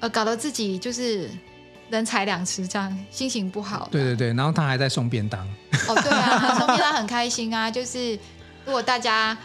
[0.00, 1.30] 呃搞得自己就是
[1.90, 3.88] 人财两失，这样心情不好。
[3.92, 5.40] 对对对，然后他还在送便当。
[5.88, 8.18] 哦，对啊，送便当很开心啊， 就是
[8.64, 9.36] 如果大家。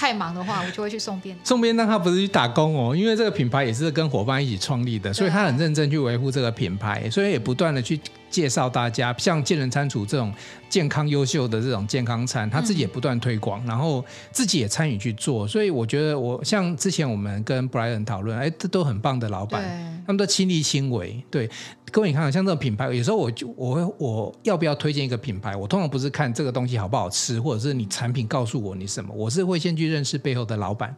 [0.00, 1.44] 太忙的话，我就会去送便当。
[1.44, 10.32] 送便当，他不是去打工哦，因为这个品牌也是跟伙伴一起创立的，所以他很认真去维护这个品牌，所以也不断的去介绍大家，像健人餐厨这种
[10.70, 15.46] 健康优秀的这种健康餐，他自己也不断推广，然后自己也参与去做。
[15.46, 19.62] 所以我觉得，我像之前我们跟 Brian 讨论，哎，这都很棒的老板，
[20.06, 21.50] 他们都亲力亲为，对。
[21.90, 25.56] 各位，你看，像这种品牌，有时候我就我会我要不要推荐一个品牌？
[25.56, 30.94] 我通常不是看这个东西好不好吃，或者是你产品告诉我你什么，我是会先去认识背后的老板。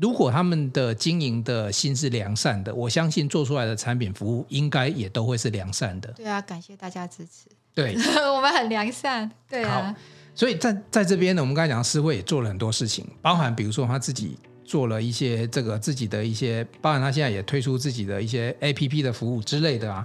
[0.00, 6.12] 如果他们的经营的心是良善的，我相信做出来的产品服务应该也都会是良善的。
[6.12, 7.48] 对啊，感谢大家支持。
[7.74, 7.96] 对，
[8.34, 9.30] 我们很良善。
[9.48, 10.00] 对啊，好，
[10.34, 14.36] 所以在在这边呢，我们刚才讲思慧也做了很多事情，包含比如说他自己。
[14.64, 20.04] 做了一些这个自己的一些，包含他现在也推出自己的一些 APP 的服务之类的啊。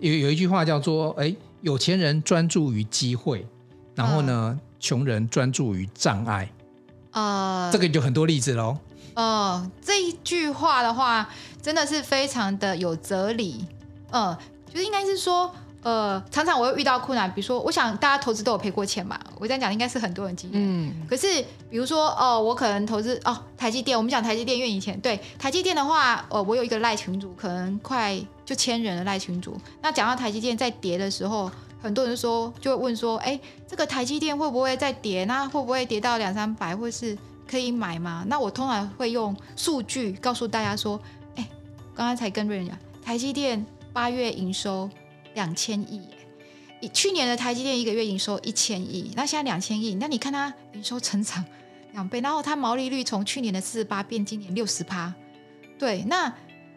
[0.00, 3.46] 有有一句话叫做：“哎，有钱人专注于机会，
[3.94, 6.50] 然后呢，嗯、穷人专注于障碍。”
[7.12, 8.78] 呃，这个就很多例子喽。
[9.14, 11.28] 哦、呃，这一句话的话，
[11.62, 13.64] 真的是非常的有哲理。
[14.10, 14.38] 嗯、呃，
[14.72, 15.54] 就是应该是说。
[15.82, 20.60] 呃，常常我会遇到困难，比如说，我想大家投资都有赔过钱嘛，我这样讲应该是很多人经验。
[20.62, 20.94] 嗯。
[21.08, 29.56] 可是，比如说，哦，我可能投资哦，台积电，我们讲台积电，因为以前对台积电的话，呃，我有一个赖群主，可能快就千人的赖群主。
[29.80, 31.50] 那讲到台积电在跌的时候，
[31.82, 35.24] 很多人说就会问说，哎，这个台积电会不会再跌？
[35.24, 37.16] 那会不会跌到两三百，或是
[37.48, 38.22] 可以买吗？
[38.26, 41.00] 那我通常会用数据告诉大家说，
[41.36, 41.48] 哎，
[41.94, 43.64] 刚刚才跟瑞仁讲，台积电
[43.94, 44.90] 八月营收。
[45.34, 46.00] 两千亿，
[46.92, 51.44] 去年的台积电一个月营收一千亿，那现在两千亿，那你看它营收成长
[51.92, 55.12] 两倍，然后它毛利率从去年的四十八变今年六十趴，
[55.78, 56.32] 对，那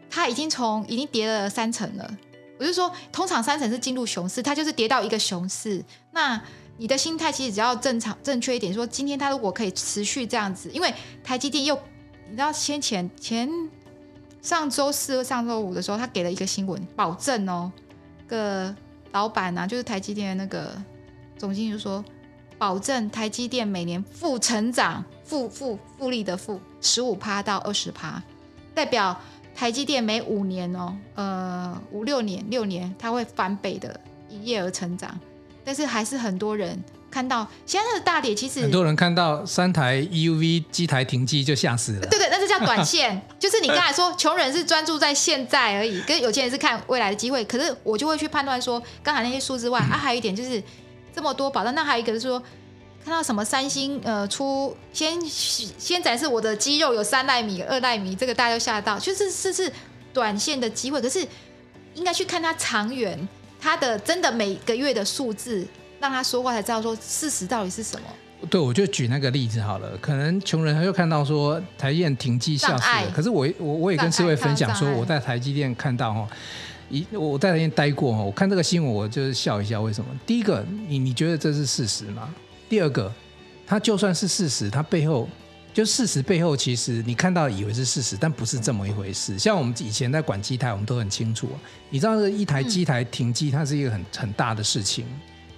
[0.09, 2.17] 它已经从已经跌了三成了。
[2.59, 5.83] 我就说，通常三成是进入熊市，它就是跌到一个熊市。
[6.11, 6.39] 那
[6.77, 11.77] 你的心态其实只要正常正确一点，说今天它如果可以持续这样子，因为台积电又
[12.29, 13.49] 你知道先前前
[14.41, 17.71] 上周四上周五的时候，他给了一个新闻，保证哦。
[18.33, 18.75] 个
[19.11, 20.75] 老板啊，就是台积电的那个
[21.37, 22.03] 总经理就说，
[22.57, 28.21] 保证台积电每年负成长，负负负利的负十五趴到二十趴，
[28.73, 29.15] 代表
[29.53, 35.19] 台积电每五年哦，呃五六年六年，它会翻倍的营业额成长，
[35.63, 36.83] 但是还是很多人。
[37.13, 42.07] 看到现在的大跌，其实很多人看到三台 EUV 机台停机就吓死了。
[42.07, 47.45] 对对，那是叫短线， 就是你刚才说穷人是专注在现在而已，跟有钱人是看未来的机会。
[47.45, 50.61] 可是我就会去判断说，刚才那些数字外，啊，还有一点就是
[51.15, 52.41] 这么多保障，那还有一个是说，
[53.05, 59.71] 看到什么三星呃出先先展示我的肌肉有三纳米、二纳米，这个大家都吓到，就是是是
[60.11, 60.99] 短线的机会。
[60.99, 61.23] 可是
[61.93, 63.29] 应该去看它长远，
[63.61, 65.67] 它的真的每个月的数字。
[66.03, 68.05] 让他说话才知道说事实到底是什么。
[68.49, 69.97] 对，我就举那个例子好了。
[70.01, 73.09] 可能穷人他就看到说台积电停机吓死了。
[73.15, 76.27] 可是我我我也跟四位分享说，我在台积电看到哦，
[76.89, 79.79] 一我在台积电待过哦，我看这个新闻我就是笑一下。
[79.79, 80.09] 为什么？
[80.25, 82.35] 第一个，你你觉得这是事实吗？
[82.67, 83.09] 第二个，
[83.65, 85.25] 他就算是事实，它背后
[85.73, 89.39] 就事实背后其实你看到以为是事实，但不是这么一回事。
[89.39, 91.47] 像我们以前在管机台，我们都很清楚。
[91.89, 95.05] 你知道这一台机台停机，它是一个很很大的事情。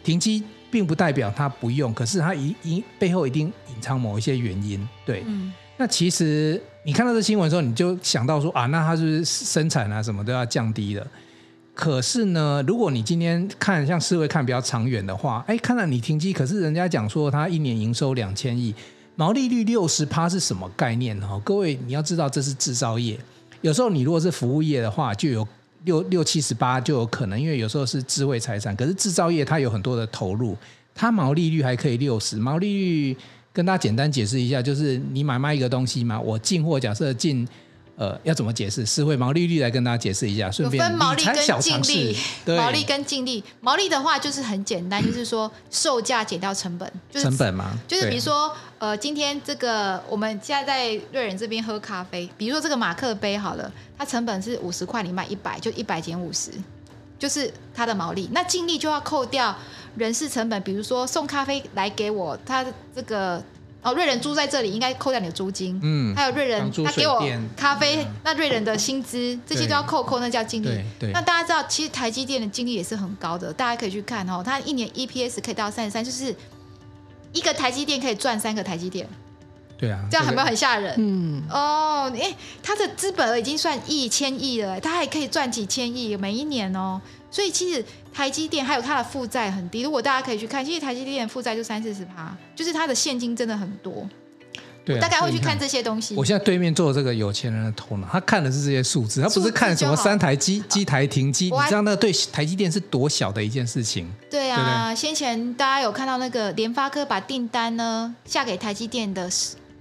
[0.06, 4.88] 停机并不代表它不用，可是它一一背后一定隐藏某一些原因。
[5.04, 11.08] 对，嗯、那其实你看到这新闻的时候，你就想到说啊，那它是是生产啊什么都要降低了？
[11.74, 18.74] 可是呢，如果你今天看像思维看比较长远的话，哎，看到你停机，可是人家讲说它一年营收两千亿，
[19.16, 21.20] 毛利率六十趴是什么概念？
[21.20, 23.20] 哈，各位你要知道这是制造业，
[23.62, 25.48] 有时候你如果是服务业的话，就有。
[25.86, 30.58] 六六七十八就有可能，因为有时候是智慧财产，可是制造业它有很多的投入，
[30.94, 33.18] 它毛利率还可以六十，毛利率
[33.54, 37.48] 跟大家简单解释一下，就是你买卖一个东西嘛，我进货假设进。
[37.98, 38.86] 呃，要怎么解释？
[38.86, 43.42] 是会毛利率来跟大家解释一下，顺便有分毛利跟净利，对毛利跟净利。
[43.62, 47.72] 毛利的话就是很简单，就是说售价减掉成本， 就是成本嘛。
[47.88, 56.52] 就是比如说，呃，今天这个我们现在在瑞仁这边喝咖啡，比如说这个马克杯好了，它成本是五十块，你卖一百，就一百减五十，
[57.18, 58.30] 就是它的毛利。
[58.34, 59.56] 那净利就要扣掉
[59.96, 63.42] 人事成本，比如说送咖啡来给我，它这个。
[63.86, 67.24] 哦，瑞人租在这里应该扣掉你的租金，嗯，还有瑞人他给我
[67.56, 70.66] 咖啡，嗯、那瑞人的薪资这些都要扣扣，那叫净利。
[70.66, 71.12] 对对。
[71.12, 76.36] 那大家知道，其实台积电的净利也是很高的，大家可以去看哦，它一年 EPS 可以到三十三，就是
[77.32, 79.08] 一个台积电可以赚三个台积电。
[79.78, 80.96] 对啊，这样有没有很吓人？
[80.98, 81.44] 嗯。
[81.52, 87.00] 哦，哎，它的资本额已经算一千亿了，它还可以赚几千亿每一年哦。
[87.36, 94.08] 所以其实台积电还有它的负债很低，如果大家可以去看，其实台积电的负债就三四十趴，就是它的现金真的很多。
[94.86, 96.16] 对、啊，大概会去看这些东西。
[96.16, 101.52] 我现在对面坐的这个有钱人的头脑，他看的是这些数字，他不是看什么三台机机台停机。
[101.52, 104.10] 你知道那个对台积电是多小的一件事情？
[104.30, 109.30] 对啊，对对，先前大家有看到那个联发科把订单呢下给台积电的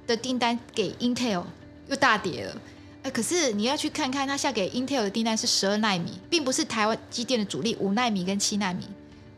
[0.08, 1.44] 的订单给 Intel
[1.86, 2.56] 又大跌了。
[3.04, 8.88] 哎，可是你要去看看，他下给 Intel 的订单是十二纳米，并不是台湾机电的主力五纳米跟七纳米，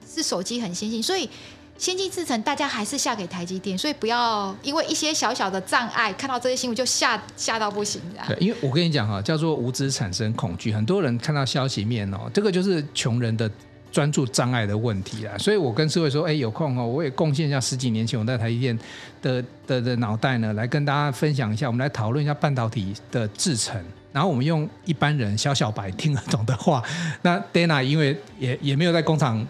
[0.09, 1.29] 是手机很先进，所以
[1.77, 8.01] 先进制程大家还是下给台积电，所以不要因为一些小小的障碍，看到这些新闻就吓吓到不行。
[8.29, 13.51] 对，因为我跟你讲哈，叫做无知产生恐惧，很多人看到消息面哦，这个就是穷人的。
[13.97, 18.79] 专注障碍的问题啦，所以我跟诗慧说，哎，有空哦，我也贡献一下十几年前我在台积电
[19.23, 23.83] 的的的脑袋呢，来跟大家分享一下，我们来讨论一下半导体的制程，
[24.13, 26.83] 然后我们用一般人小小白听得懂的话，
[27.23, 29.49] 那 Dana 因为也也没有在工厂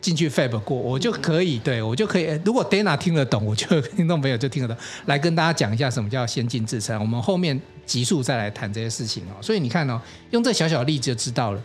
[0.00, 9.42] 进去 Fab 过，我就可以，对我就可以，如果 Dana 听得懂，我就听众朋友就听得懂，来跟大家讲一下什么叫先进制程，我们后面集数再来谈这些事情哦。
[9.42, 11.60] 所以你看哦，用这小小例子就知道了。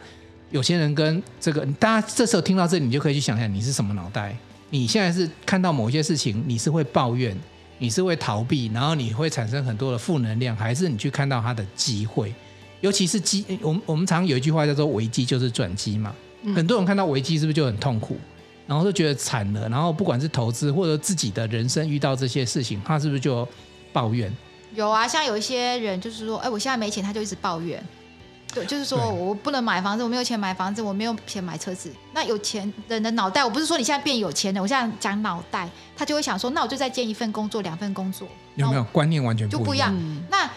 [0.53, 4.37] 有些人跟这个，大家这时候听到这里，你就可以去想想，你是什么脑袋？
[4.69, 7.35] 你现在是看到某些事情，你是会抱怨，
[7.79, 12.31] 你是会逃避，然后你会产生很多的负能量，还是你去看到它的机会？
[12.81, 16.13] 尤其是机，我们我们常有一句话叫做“危机就是转机”嘛。
[16.55, 18.15] 很多人看到危机是不是就很痛苦，
[18.67, 19.67] 然后就觉得惨了？
[19.69, 23.47] 然后不管是投资或者自己的人生遇到这些事情，他是不是就
[23.91, 24.31] 抱怨？
[24.75, 27.83] 有啊，像有一些人就是说，哎，我现在没钱，他就一直抱怨。
[28.53, 31.91] 对，就是说我不能买房子，我没有钱买房子，我没有钱买车子。
[32.13, 39.59] 那有钱人的脑袋，我不是说你现在变有钱了，我现在讲脑袋，他就会想说，那我就再兼一份工作，两份工作，有没有观念完全不一样？
[39.59, 39.93] 就不一样。
[39.95, 40.49] 嗯、那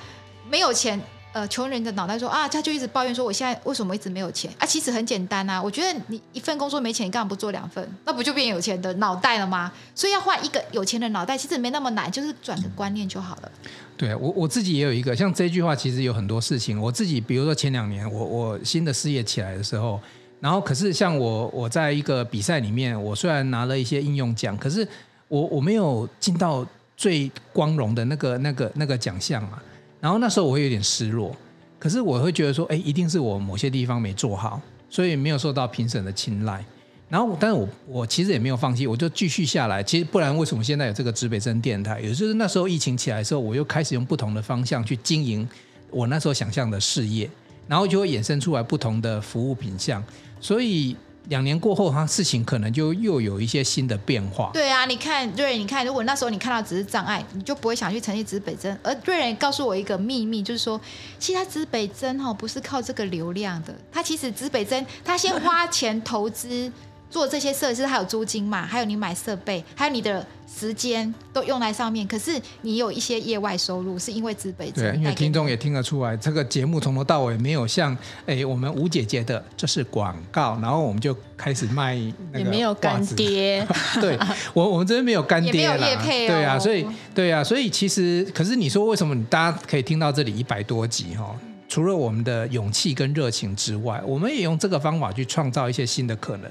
[0.49, 1.01] 没有钱，
[1.33, 4.67] 呃，穷人的脑袋说啊，他就一直抱怨说，我现在为什么一直没有钱啊？
[4.67, 7.89] 其实很简单啊，我觉得你一份工作没钱，你干嘛不做两份？
[8.05, 9.73] 那不就变有钱的脑袋了吗？
[9.95, 13.51] 所以要换一个有钱的脑袋，其实没那么难，就是转个观念就好了。
[13.97, 16.81] 对我我自己也有一个，像这句话，其实有很多事情。
[16.81, 19.99] 我自己，比如说前两年，我我新的事业起来的时候，
[20.39, 24.87] 然后可是像我我在一个比赛里面，我虽然拿了一些应用奖，可是
[25.29, 29.61] 我我没有进到最光荣的那个那个那个奖项嘛。
[29.99, 31.35] 然后那时候我会有点失落，
[31.79, 36.65] 可是我会觉得说，哎，一定是我某些地方没做好，所以没有受到评审的青睐。
[37.09, 39.81] 然后，但是我我其实也没有放弃，我就继续下来。
[39.81, 42.01] 其实不然，为什么现在有这个指北针电台？
[42.01, 45.49] 也就是那时候疫情起来的时候，我又开始用不同的方向去经营
[45.91, 47.31] 我那时候想象的事业，
[47.69, 50.03] 然后就会衍生出来不同的服务品项。
[50.41, 50.97] 所以
[51.29, 54.51] 两年过后，它事情可能就又有一些新的变化。
[54.53, 58.77] 对啊，你看瑞仁，你看，如果那时候你看到只是障碍，你就不会想去成立指北针。
[58.83, 60.81] 而瑞仁告诉我一个秘密，就是说，
[61.21, 66.69] 其实他指北针哈不是靠这个流量的，他其实指北针他先花钱投资。
[67.11, 72.07] 做这些设施还有租金嘛，还有你买设备，还有你的时间都用在上面。
[72.07, 74.71] 可是你有一些业外收入，是因为资本。
[74.73, 81.95] 对，因为听众也听得出来，这个节目从头到尾没有像哎我们吴姐姐的，这是广告，然后我们就开始卖
[82.33, 82.39] 那个。
[82.41, 83.67] 也没有干爹。
[84.01, 84.19] 对，
[84.53, 85.75] 我我们这边没有干爹啦。
[85.75, 86.29] 也没有业配哦。
[86.29, 91.35] 对啊，所以对啊，所以其实可是你说为什么你大家可以听到这里一百多集哈？
[91.69, 96.51] 除了我们的勇气跟热情之外，我们也用这个方法去创造一些新的可能。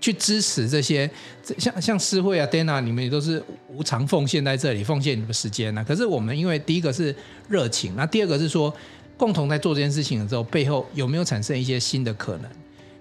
[0.00, 1.10] 去支持这些，
[1.58, 7.14] 像像诗慧啊、Dana，你们也都是无偿奉献在这里，奉献你们时间呢、可是我们因为第一个是
[7.48, 8.72] 热情，那第二个是说
[9.16, 12.50] 共同在做这件事情的时候，背后有没有产生一些新的可能？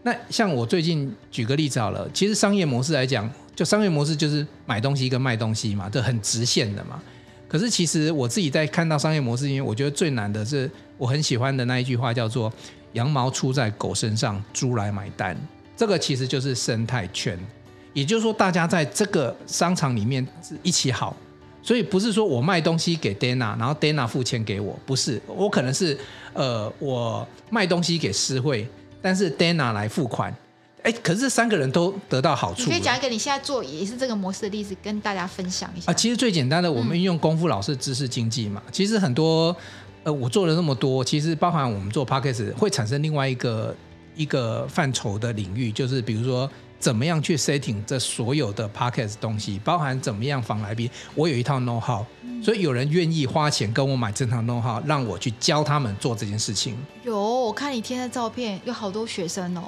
[0.04, 7.02] 那像我最近举个例子好了，其实商业模式来讲，就商业模式就是买东西跟卖东西嘛，这很直线的嘛。
[7.48, 12.52] 可是其实我自己在看到商业模式，因为我觉得最难的是我很喜欢的那一句话叫做
[12.94, 15.36] “羊毛出在狗身上，猪来买单”。
[15.76, 17.38] 这个其实就是生态圈，
[17.94, 20.26] 也就是说，大家在这个商场里面
[20.64, 21.16] 一起好，
[21.62, 25.98] 所以不是说我卖东西给 Dana，然后 Dana 付钱给我，不是，我可能是
[26.34, 28.68] 呃我卖东西给诗慧，
[29.02, 30.34] 但是 Dana 来付款。
[30.84, 32.66] 哎，可是这三个人都得到好处。
[32.66, 35.92] 你可以讲一个你现在做也是这个模式的例子，跟大家分享一下。
[35.92, 38.62] 啊，其实最简单的，我们运用功夫老师知识经济嘛。
[38.64, 39.56] 嗯、其实很多，
[40.04, 43.76] 呃，我做了那么多，其实包含我们做 Podcast 会产生另外一个
[44.16, 46.50] 一个范畴的领域，就是比如说
[46.80, 50.90] 怎么样去 setting 这所有的 Podcast 东西，包含怎么样访来宾。
[51.16, 56.78] 我有一套 know how，嗯、所以有人愿意花钱跟我买这套 know how，让我去教他们做这件事情。
[57.04, 59.64] 有，我看你贴的照片，有好多学生哦。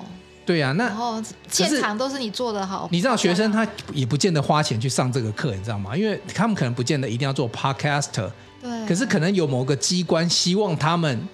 [0.45, 2.87] 对呀、啊，那然后现场都是你做的好。
[2.89, 5.95] 你知道学生他也不见得花钱去上这个课，你知道吗？
[5.97, 8.31] 因为他们可能不见得一定要做 podcaster。
[8.61, 8.87] 对。
[8.87, 11.27] 可是可能有某个机关希望他们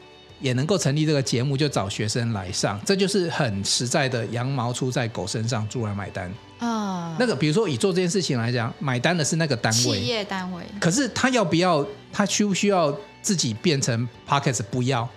[0.43, 2.79] 也能够成立这个节目，就找学生来上。
[2.85, 6.29] 这就是很实在的羊毛出在狗身上，猪来买单。
[6.59, 7.17] 啊、嗯。
[7.17, 9.99] 那个比如说以做这件事情来讲，买单的是那个单位。
[9.99, 10.61] 企业单位。
[10.79, 11.83] 可是他要不要？
[12.11, 14.61] 他需不需要自己变成 podcast？
[14.69, 15.09] 不要。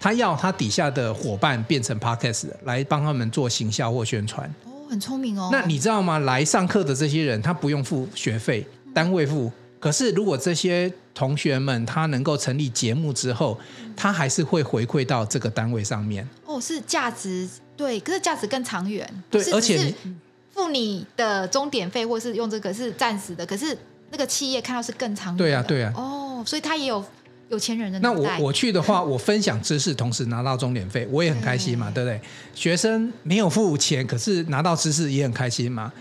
[0.00, 5.48] 他要他底下的伙伴变成 Podcast 来帮他们做行销或宣传哦，很聪明哦。
[5.52, 6.18] 那你知道吗？
[6.18, 9.52] 来上课的这些人，他不用付学费，单位付。
[9.78, 13.58] 可是如果这些同学们他能够成立节目之后，
[13.96, 16.28] 他还是会回馈到这个单位上面。
[16.44, 19.08] 哦，是价值对，可是价值更长远。
[19.30, 19.94] 对，而且
[20.52, 23.44] 付你的钟点费，或是用这个是暂时的。
[23.46, 23.76] 可是
[24.10, 25.38] 那个企业看到是更长远。
[25.38, 25.92] 对啊，对啊。
[25.96, 27.04] 哦，所以他也有。
[27.48, 32.18] 有钱人的那我我去的话，我分享知识，同时拿到钟点费，我也很开心嘛，对不对？
[32.54, 35.92] 学生没有付钱，可是拿到知识也很开心嘛。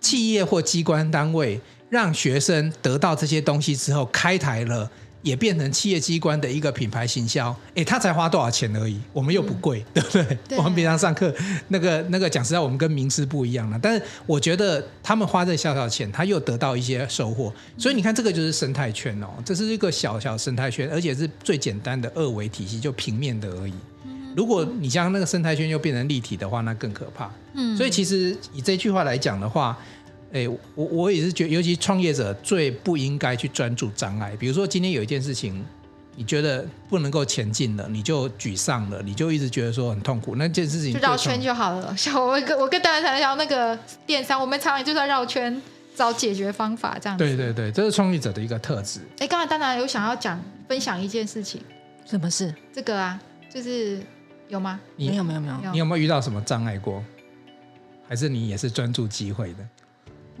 [0.00, 1.60] 企业或机关单位
[1.90, 4.90] 让学生得到这些东西之后，开台了。
[5.22, 10.38] 也变成企业机关的一个品牌行销，哎，他才花多少钱而已，我们又不贵，嗯、对不对？
[10.48, 11.30] 对我们平常上课
[11.68, 13.78] 那个那个讲实在，我们跟名师不一样了。
[13.82, 17.52] 但是我觉得他们花这小小钱，他又得到一些收获。
[17.76, 23.74] 所以你看，这个就是生态圈哦，这是一个小小生态圈，而且是最简单的二维体系，就平面的而已。
[24.34, 27.30] 如果你将那个生态圈又变成立体的话，那更可怕。
[27.52, 29.76] 嗯，所以其实以这句话来讲的话。
[30.32, 34.36] 哎，我我也是觉得，尤其创业者最不应该去专注障碍。
[34.38, 35.64] 比如说，今天有一件事情，
[36.14, 40.36] 你觉得不能够前进了，你就沮丧了，你就一直觉得说很痛苦。
[40.36, 41.96] 那件事情就绕圈就好了。
[41.96, 43.76] 像我跟我跟大家谈聊那个
[44.06, 45.60] 电商，我们常常就在绕圈
[45.96, 47.24] 找解决方法，这样子。
[47.24, 49.00] 对对对，这是创业者的一个特质。
[49.18, 51.60] 哎，刚才当然有想要讲分享一件事情，
[52.06, 52.54] 什么事？
[52.72, 53.20] 这个啊，
[53.52, 54.00] 就是
[54.46, 54.78] 有吗？
[54.94, 55.72] 你没有没有没有。
[55.72, 57.02] 你有没有遇到什么障碍过？
[58.08, 59.66] 还是你也是专注机会的？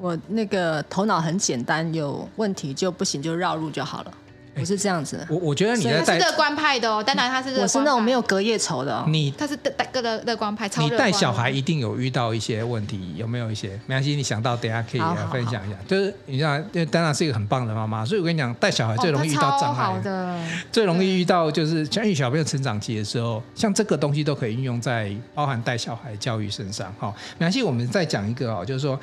[0.00, 4.12] 我那个头脑很简单，有问题就不行就绕路就好了，
[4.54, 5.26] 不是这样子。
[5.28, 7.60] 我我觉得你在带是乐观派的哦，当然他是。
[7.60, 9.04] 我是那种没有隔夜仇的哦。
[9.06, 10.82] 你他是带带个乐乐观派，超。
[10.82, 13.78] 你带小孩一定有遇到一些问题，有没有一些？
[13.86, 15.76] 没关系，你想到等下可以来分享一下。
[15.86, 20.38] 就是你知道，因为丹娜是一个很棒的妈妈，所以我跟你讲，带小孩最容易遇到障碍的，
[20.72, 26.92] 最容易遇到就是像育小朋友成长期的时候，像这个东西都可以运用在包含带小孩教育身上。
[26.98, 28.98] 好，没关系，我们再讲一个哦，就是说。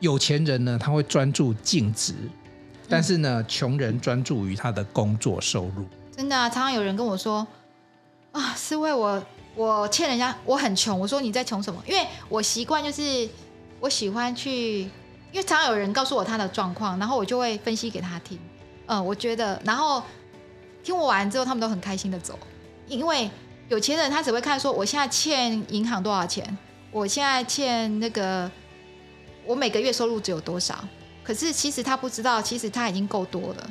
[0.00, 2.14] 有钱人呢，他会专注净值，
[2.88, 5.84] 但是呢，穷人专注于他的工作收入。
[6.16, 7.46] 真的啊，常常有人跟我说
[8.32, 9.20] 啊，是为我
[9.56, 10.98] 我欠人家，我很穷。
[10.98, 11.82] 我说你在穷什么？
[11.86, 13.28] 因为我习惯就是
[13.80, 18.38] 我喜欢去，因为常常有人告诉我他的状况，然后我就会分析给他听。
[18.86, 20.00] 嗯，我觉得，然后
[20.84, 22.38] 听我完之后，他们都很开心的走。
[22.86, 23.28] 因为
[23.68, 26.56] 有钱人他只会看说，我现在欠银行多少钱，
[26.92, 28.48] 我现在欠那个。
[29.48, 30.78] 我每个月收入只有多少？
[31.24, 33.70] 可是其实他不知道，其实他已经够多了。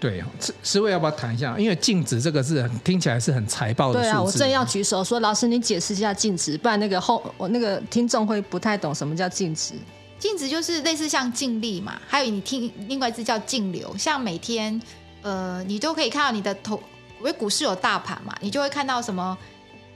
[0.00, 0.24] 对，
[0.62, 1.54] 诗慧要不要谈一下？
[1.58, 4.00] 因为净值这个字听起来是很财报的。
[4.00, 9.74] 对啊，我正要举手说，老师你解释一下净值，不然那个后我那个听众会不太懂什么叫净值。
[10.18, 14.80] 净值就是类似像净利嘛，还有你听另外一支叫净流，像每天
[15.20, 16.76] 呃你都可以看到你的投，
[17.18, 19.36] 因为股市有大盘嘛，你就会看到什么。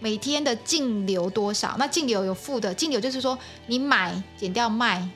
[0.05, 1.77] 每天的净流多少？
[1.79, 3.39] 那净流有负的，净流就是说
[3.69, 5.09] 你买减掉卖，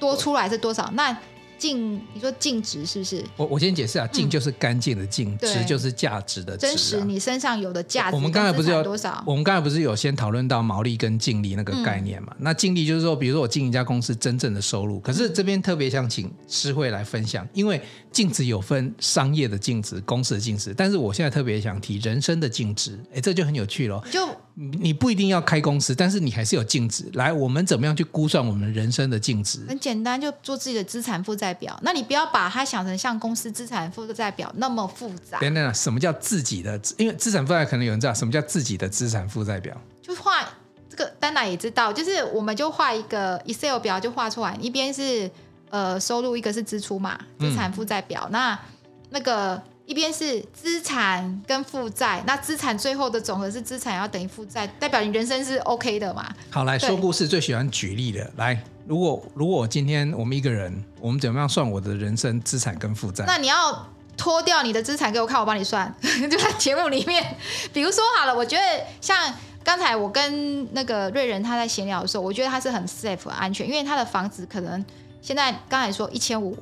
[0.00, 0.90] 多出来是多少？
[0.94, 1.16] 那。
[1.58, 3.24] 净，你说净值是不是？
[3.36, 6.68] 我我先解释啊，净就是干净的净，值、嗯、就是价值的值、啊。
[6.68, 8.14] 真实你身上有的价值。
[8.14, 9.22] 我们刚才不是有多少？
[9.26, 12.32] 我们刚才不是有先讨论到毛利跟净利那个概念嘛？
[12.36, 15.00] 嗯、那净利就是说，比如说我进一家公司真正的收入。
[15.00, 17.80] 可是这边特别想请诗慧来分享，因为
[18.12, 22.98] 净值有分商业的净值、公司的净值，但是我现在特别想提人生的净值。
[23.12, 24.02] 哎，这就很有趣喽。
[24.10, 24.28] 就
[24.80, 27.08] 你不一定要开公司，但是你还是有净值。
[27.12, 29.64] 来，我们怎么样去估算我们人生的净值？
[29.68, 31.78] 很简单，就做自己的资产负债表。
[31.84, 35.38] 那你不要把它想成像公司资产负债表那么复杂。
[35.38, 36.80] 等等，什么叫自己的？
[36.96, 39.80] 因为资产负债可能有人知道什么叫自己的资产负债表。
[40.02, 40.42] 就画
[40.90, 45.30] 这个，丹娜也知道，就是我们就画一个 Excel 表，就画出来，一边是
[45.70, 48.24] 呃收入，一个是支出嘛，资产负债表。
[48.30, 48.58] 嗯、那
[49.10, 56.28] 那个一边是资产跟负债，那资产最后的总和是资产要等于负债，代表你人生是 OK 的嘛？
[56.50, 63.24] 好，来说故事最喜欢举例的，来，如果如果今天我们一个人，我们怎么样算我的人生资产跟负债？
[63.26, 65.90] 那你要脱掉你的资产给我看，我帮你算，
[66.30, 67.24] 就在节目里面。
[67.72, 68.62] 比如说好了，我觉得
[69.00, 69.32] 像
[69.64, 74.84] 刚才我跟那个瑞仁他在闲聊的时候，我觉得他是很 safe 很安全，因为他的房子可能
[75.22, 76.54] 现在刚才说一千五。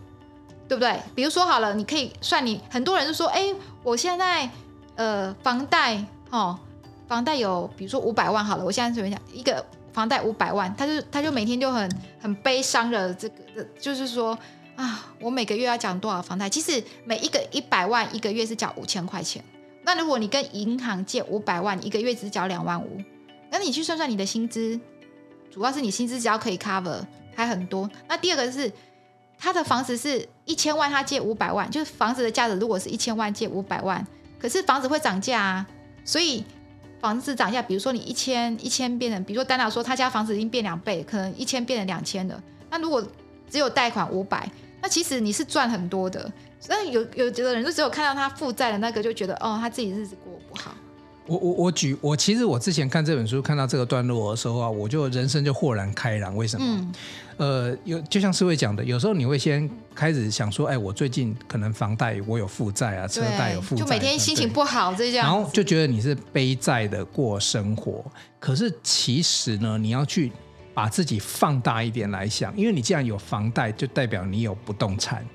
[0.68, 1.00] 对不对？
[1.14, 3.54] 比如说好了，你可以算你很多人就说，哎，
[3.84, 4.50] 我现在
[4.96, 6.58] 呃房贷哦，
[7.06, 11.88] 房贷有比如说五百万好了，我现在随便讲一个房贷五百万，他就他就每天就很
[12.20, 14.36] 很悲伤的这个的，就是说
[14.74, 16.48] 啊，我每个月要缴多少房贷？
[16.48, 19.44] 其实每一个一百万一个月是缴五千块钱，
[19.84, 23.00] 那如果你跟银行借五百万，一个月只缴两万五，
[23.50, 24.80] 那你去算算你的薪资，
[25.50, 27.00] 主要是你薪资只要可以 cover
[27.36, 27.88] 还很多。
[28.08, 28.72] 那第二个是。
[29.38, 34.04] 他的房子是一千万，他借五百万，就是房子的价值如果是一千万借五百万，
[34.38, 35.66] 可是房子会涨价啊，
[36.04, 36.42] 所以
[37.00, 43.04] 房子涨价，比如说你一千一千变成，比如说丹娜说他家房子已经变两倍，可能一千变成两千了，那如果
[43.50, 44.48] 只有贷款五百，
[44.80, 50.72] 那其实你是赚很多的，所以有有的人就只有看到他负债的那个就觉得哦，他自己日子过不好。
[51.26, 56.36] 我我我举我其实我之前看这本书看到这个段落的时候啊，我就人生就豁然开朗。
[56.36, 56.64] 为什么？
[56.66, 56.92] 嗯、
[57.38, 68.04] 呃，有就像诗慧讲的，有时候你会先开始想说，哎，我最近可能房贷我有负债啊，车贷有负债，就每天心情不好这样，然后就觉得你是背债的过生活。
[68.38, 70.30] 可是其实呢，你要去
[70.72, 75.26] 把自己放大一点来想，因为你既然有房贷，就代表你有不动产。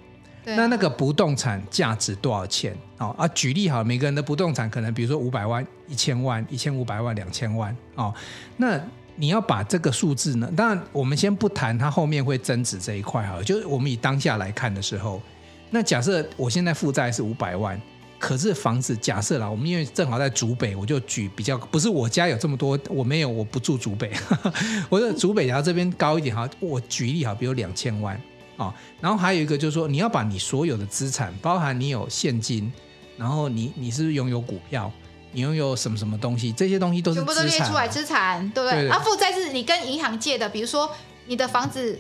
[0.44, 2.76] 那那个不动产价值多少钱？
[2.98, 8.14] 哦啊，举例好，每个人的不动产可能比如说五百万、一千万、一千五百万、两千万哦。
[8.58, 8.80] 那
[9.16, 10.52] 你要把这个数字呢？
[10.56, 15.22] 当然，我们先不谈它后面会增值这一块哈，就是我们以当下来看的时候，
[15.70, 17.80] 那假设我现在负债是五百万，
[18.18, 24.54] 可是房子假设啦，我们因为正好在竹北，我就举比较不是我家有这么多，我没有，我不住竹北，呵 呵
[24.90, 28.20] 我的竹北然后这边高一点哈，我举例哈，比如两千万。
[28.62, 32.72] 哦，然后还有一个就是说，你要把你所有的资产，包含你有现金，
[33.18, 34.92] 然后你你是拥有股票，
[35.32, 38.88] 你拥有什么什么东西，这些东西都是全部都列出来资产，对不对？
[38.90, 40.90] 啊，负债是你跟银行借的，比如说
[41.26, 42.00] 你的房子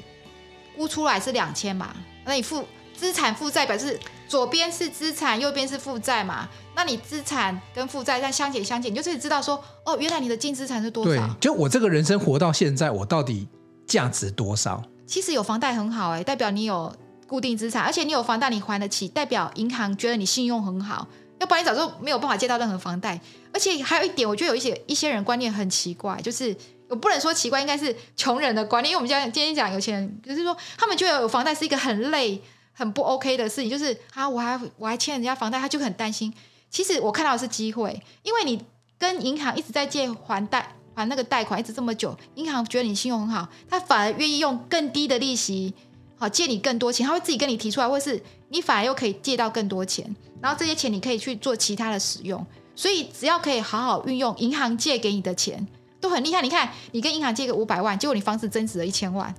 [0.77, 1.95] 估出来是两千嘛，
[2.25, 2.63] 那你负
[2.95, 11.11] 资产负债表示左边是资产，右边是负债嘛，那你资产跟负债再相减相减，你就知道说，哦，原来你的净资产是多少？
[11.11, 13.47] 对，就我这个人生活到现在，我到底
[13.87, 14.81] 价值多少？
[15.11, 16.95] 其实有房贷很好哎、代表你有
[17.27, 21.05] 固定资产，而且你有房贷你还得起，代表银行觉得你信用很好，
[21.39, 23.19] 要不然你早就没有办法借到任何房贷。
[23.53, 26.55] 而且还有一点，我觉得有一些一些人观念很奇怪，就是
[26.87, 28.89] 我不能说奇怪，应该是穷人的观念。
[28.89, 32.41] 因为我们讲今天讲有钱人，就是说他们觉得有房贷是一个很累、
[32.71, 36.33] 很不 OK 的事情，就是啊，我还我还欠人家房贷，他就很担心。
[36.69, 38.63] 其实我看到的是机会，因为你
[38.97, 40.77] 跟银行一直在借还贷。
[40.93, 45.73] 还那个贷款一直这么久，银行觉得你信用很好，他反而愿意用更低的利息，
[46.17, 52.45] 好借你更多钱，他会自己跟你提出来，或是你反而又可以借到更多钱，然后这些钱你可以去做其他的使用。
[52.73, 55.67] 所以只要可以好好运用银行借给你的钱，
[55.99, 56.41] 都很厉害。
[56.41, 59.33] 你看，你跟银行借个五百万，结果你房子增值了一千万，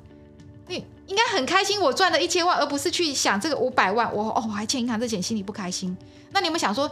[0.69, 5.97] 你应该很开心，我赚了一千万，而不是去想这个五百万，我哦我还欠银行这钱，心里不开心。
[6.31, 6.89] 那你有没有想说，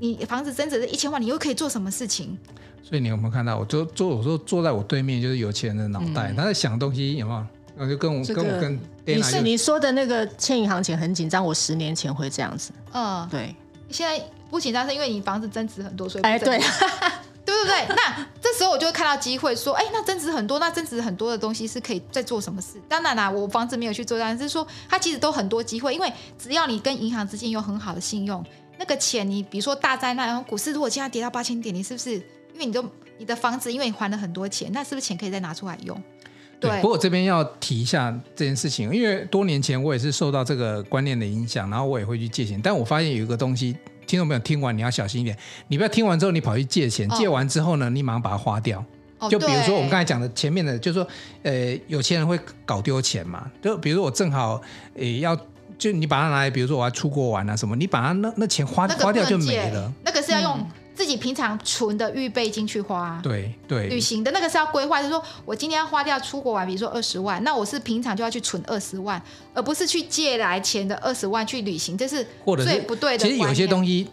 [0.00, 2.36] 你房子增值了一千万，你又可以做什么事情？
[2.82, 3.56] 所以你有没有看到？
[3.56, 7.46] 我就坐，我说坐在我对面就是有钱人的脑袋，嗯、他在想东西，有没有？
[7.76, 8.80] 然后就跟我、这个、跟我跟
[9.16, 12.72] 你是你说的那个欠银行钱很紧张，我十年前会这样子。
[12.92, 13.54] 嗯，对。
[13.90, 16.58] 现在不紧张是因为你房子增值很多，所以哎，对，
[17.44, 17.86] 对不对？
[17.88, 22.80] 那这时候我就会看到机会，说，哎，那增值很多，那增值很多的东西是可以再做什么事？
[22.88, 28.44] 当然啦，我房子没有去做，但是说它其实都很多机会，因为只要你跟银行之间有很好的信用，
[28.80, 32.14] 那个钱你比如说大灾难，然后股市如果现在跌到八千点，你是不是？
[32.54, 32.82] 因为你都
[33.18, 35.94] 你的房子，因为你还了很多钱，那是不是钱可以再拿出来用？
[36.58, 36.70] 对。
[36.70, 42.58] 对，不过这边要提一下这件事情，因为多年前我也是受到这个观念的影响，然后我也会去借钱。
[42.60, 43.76] 但我发现有一个东西，
[44.06, 45.36] 听众朋友听完你要小心一点，
[45.68, 48.82] 你不要听完之后你跑去借钱，哦、借完之后呢，你马上把它花掉。
[49.18, 51.06] 哦、就比如说我们刚才讲的前面的，就是说，
[51.42, 53.50] 呃，有钱人会搞丢钱嘛。
[53.60, 54.58] 就比如说我正好
[54.94, 55.36] 呃要，
[55.80, 59.92] 就你把它拿来，比如说我要出国玩啊什么，你把它那那钱花花掉就没了。
[60.04, 60.58] 那个是要用。
[60.58, 69.22] 嗯自己平常存的预备金去花，对对，旅行的那个是要规划，就是说我今天要花掉出国玩，比如说二十万，那我是平常就要去存二十万，
[69.54, 72.26] 而不是去借来钱的二十万去旅行，这是
[72.62, 73.24] 最不对的。
[73.24, 74.08] 其实有些东西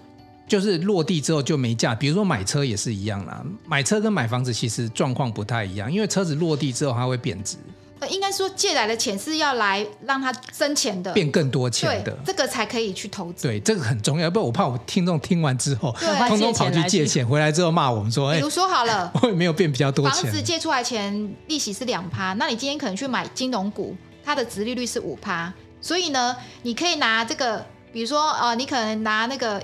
[0.48, 7.58] 就是落地之后就没价，比如说买车也是一样啦，买车跟买房子其实状况不太一样，因为车子落地之后它会贬值。
[8.00, 13.48] 呃，应该说借来的钱是要来让他生钱的，变更多钱的，这个才可以去投资。
[13.48, 20.24] 对，这个很重要，不然我怕我听众听完之后，对通通跑去借钱，回来之后骂我们说，比如说好了， 我也没有变比较多钱。
[20.24, 29.60] 房子借出来钱利息是两趴，那你今天可能去买金融股，它的殖利率是五趴，所以呢，你可以拿这个，比如说呃，你可能拿那个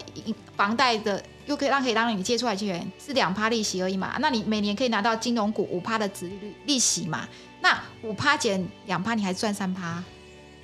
[0.58, 7.28] 房贷的，又可以让可以让你借出来钱是两趴利息而已嘛，那你每年可以拿到金融股五趴的殖利率利息嘛。
[7.64, 10.04] 那五趴减两趴，你还赚三趴，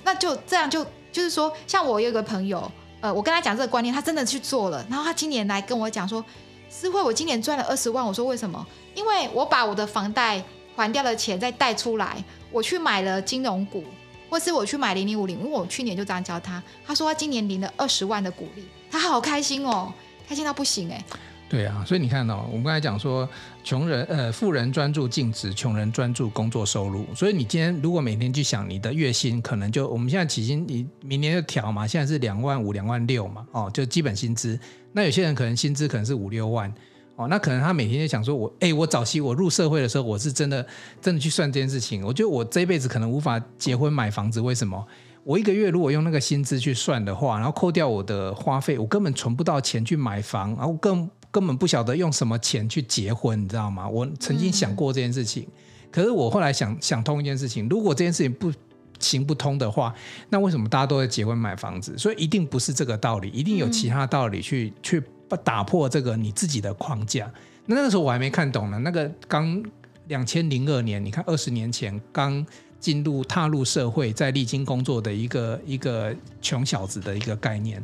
[0.04, 2.70] 那就这样就就是说，像我有一个朋友，
[3.00, 6.22] 呃，我跟他讲这个观念，他真的去做了，然后他今年来跟我讲说，
[6.68, 8.66] 思慧，我今年赚了二十万，我说为什么？
[8.94, 10.44] 因为我把我的房贷
[10.76, 12.22] 还掉的钱再贷出来，
[12.52, 13.82] 我去买了金融股，
[14.28, 19.90] 或是我去买零零五零，因为我去年就这样教他，他说他今年领了二十万的股利，他好开心哦，
[20.28, 21.02] 开心到不行哎。
[21.50, 23.28] 对啊，所以你看、哦、我们刚才讲说，
[23.64, 27.04] 穷人呃，富人专注净值，穷人专注工作收入。
[27.12, 34.56] 所以你今天如果每天去想你的月薪，可能就我们现在起薪，你明年就调嘛，现在是两万五、两万六嘛，哦，就基本薪资。
[34.92, 36.72] 那有些人可能薪资可能是五六万，
[37.16, 40.64] 哦，那可能他每天就想说我，我哎，我早期我入社会的时候，我是真的
[41.02, 44.86] 真的去算这件事情，我觉得我这一辈子可能无法结婚买房子，为什么？
[45.24, 51.10] 我一个月如果用那个薪资去算的话，然后扣掉我的花费，我根本存不到钱去买房，然后更。
[51.30, 53.88] 根本不晓得用什么钱去结婚，你知道吗？
[53.88, 55.52] 我曾经想过这件事情，嗯、
[55.90, 58.52] 可是我后来想想通一件事情：如果这件事情不
[58.98, 59.94] 行不通的话，
[60.28, 61.96] 那为什么大家都在结婚买房子？
[61.96, 65.02] 所以一定不是这个道理，一定有其他道理去、嗯、去
[65.44, 67.32] 打破这个你自己的框架。
[67.66, 68.78] 那那个时候我还没看懂呢。
[68.80, 69.62] 那个刚
[70.08, 72.44] 两千零二年，你看二十年前刚
[72.80, 76.12] 进入踏入社会，在历经工作的一个一个
[76.42, 77.80] 穷小子的一个概念。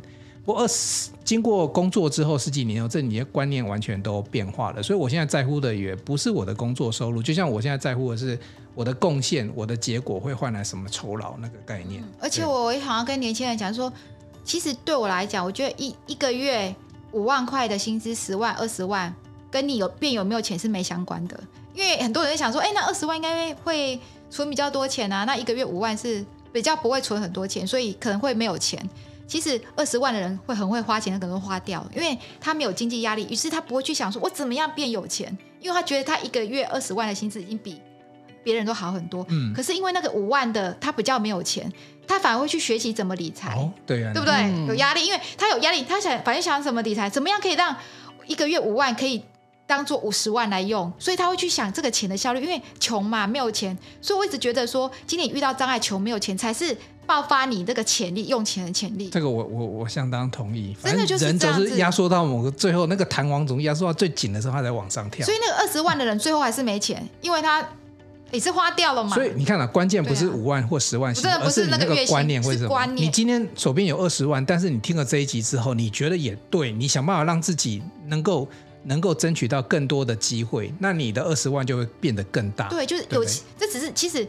[0.47, 4.81] 我二十经过工作之后十几年后，这你的观念完全都变化了。
[4.81, 8.39] 所以我现在在乎的也不是我的工作收入，就像我现在在乎的是
[8.73, 12.01] 我的贡献，我的结果会换来什么酬劳那个概念。
[12.01, 13.91] 嗯、而且我也好像跟年轻人讲说，
[14.45, 16.73] 其实对我来讲，我觉得一一个月
[17.11, 19.13] 五万块的薪资，十万、二十万，
[19.51, 21.37] 跟你有变有没有钱是没相关的。
[21.73, 28.81] 因为很多人想说，哎，那二十万应该会存比较多钱啊，那一个月五万是比较不会存很多钱，所以可能会没有钱。
[29.27, 37.81] 其实二十万的人会很会花钱，他可能会花掉，因为他没有经济压力，于是他不会去想说我怎么样变有钱，因为他觉得他一个月二十万的薪资已经比
[38.41, 39.25] 别人都好很多。
[39.29, 39.53] 嗯。
[39.53, 41.69] 可是因为那个五万的他比较没有钱，
[42.07, 43.53] 他反而会去学习怎么理财。
[43.55, 44.33] 哦，对啊，对不对？
[44.35, 44.65] 嗯。
[44.67, 47.75] 有压力，因为他有压力，他想反正想怎么理财，怎么样可以让
[48.25, 49.21] 一个月五万可以
[49.65, 56.77] 当做五十万来用，所以他会去想这个钱的效率，因为穷嘛，没有钱，所以我一直觉得说，今天遇到障碍，穷没有钱才是。
[57.07, 60.75] 爆发你这个潜力，用钱的潜力，这个我我我相当同意。
[60.83, 65.25] 真的就是人总是压缩到某个最后，那个弹簧总压缩到最紧的时候，他才往上跳。
[65.25, 67.65] 所以那个二十万的人最后还是没钱，因为他
[68.31, 69.15] 也是花掉了嘛。
[69.15, 72.85] 所以你看啊，关键不是五万或十万，真的不是那个观念，为什么？
[72.87, 78.45] 你今天手边有二十万，但是你听了这一集之后，你觉得也对，你想办法让自己能够
[78.83, 82.67] 能够争取到更多的机会，那你的二十万就会变得更大。
[82.67, 83.23] 对，就是有，
[83.57, 84.27] 这只是其实。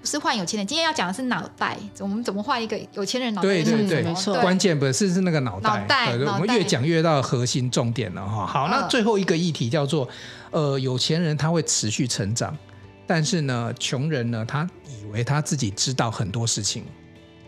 [0.00, 1.76] 不是换有钱人，今天要讲的是脑袋。
[1.98, 3.48] 我们怎么换一个有钱人脑袋？
[3.48, 4.34] 对对对，没错。
[4.40, 5.68] 关键不是是那个脑袋。
[5.68, 8.46] 脑袋，对，我们越讲越到核心重点了哈。
[8.46, 10.08] 好，那最后一个议题叫做，
[10.52, 12.56] 呃，有钱人他会持续成长，
[13.06, 16.82] 但是呢，穷人呢，他以为他自己知道很多事情。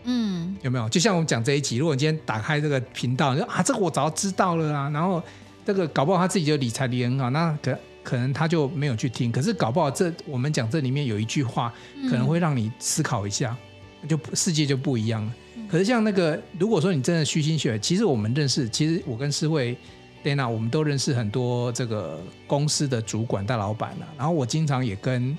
[0.03, 0.87] 嗯，有没有？
[0.89, 5.19] 就像我们讲这一集，如果你今天打开这个频道，你说啊，这个我早知道了啊，然后
[5.65, 7.75] 这个搞不好他自己就理财理得很好，那可。
[8.03, 11.73] 可能他就没有去听，可是搞不好这我们讲这里面有一句话，
[12.09, 13.55] 可能会让你思考一下，
[14.01, 15.33] 嗯、就世界就不一样了。
[15.69, 19.75] 可是像那个，如果说你真的虚心学，其实我们认识，其实我跟思慧、
[20.23, 24.07] Dana，我们都认识很多这个公司的主管、大老板了。
[24.17, 25.37] 然后我经常也跟。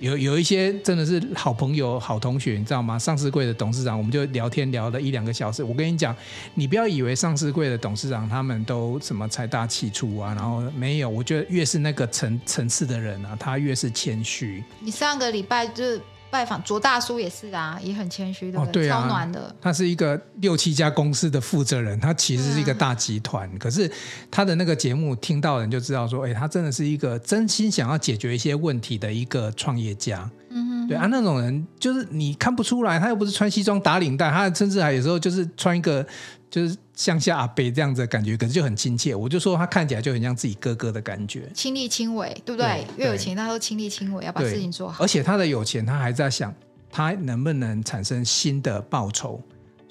[0.00, 2.98] 有有一些真的是好朋友、好同学，你知道吗？
[2.98, 5.62] 上市柜的董事长，我们就聊天聊了一两个小时。
[5.62, 6.16] 我跟你讲，
[6.54, 11.08] 你不要以为上市柜的董事长他们都什么财大气粗啊，然后没有。
[11.08, 14.64] 我觉得越是那个层层次的人啊，他越是谦虚。
[14.80, 15.84] 你上个礼拜就。
[16.30, 19.54] 拜访卓大叔也是啊，也很谦虚的，哦对啊，超暖的。
[19.60, 23.50] 他是一个六七家公司的负责人，他其实是一个大集团。
[23.52, 23.90] 嗯、可是
[24.30, 30.30] 他的那个节目听到人就知道说，哎，他真的是一个真心想要解决一些问题的一个创业家。
[30.50, 36.06] 嗯哼，对啊，那种人就是你看不出来，他又不是穿西装打领带，他甚至还有时候就是穿一个。
[36.50, 39.14] 就是乡下阿伯这样子的感觉，可是就很亲切。
[39.14, 42.84] 我就说他看起来就很像自己哥哥的感觉，亲力亲为，对不对？
[42.96, 45.04] 对越有钱，他都亲力亲为，要把事情做好。
[45.04, 46.52] 而且他的有钱，他还在想
[46.90, 49.40] 他能不能产生新的报酬，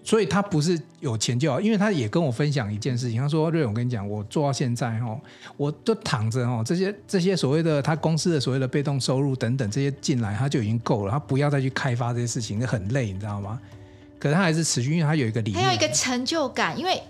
[0.03, 5.19] 所以他不是有钱就好，因为他也跟我分享一件事情，他说：“瑞勇，我跟你讲，我做到现在哈，
[5.57, 13.59] 我都躺着哈，这些这些所谓的他公司的所谓的被动收入等等这些进来，他就已经够了，他不要再去开发这些事情，很累，你知道吗？
[14.17, 17.01] 可是他还是持续，因为他有一个理念，他有一个成就感，因为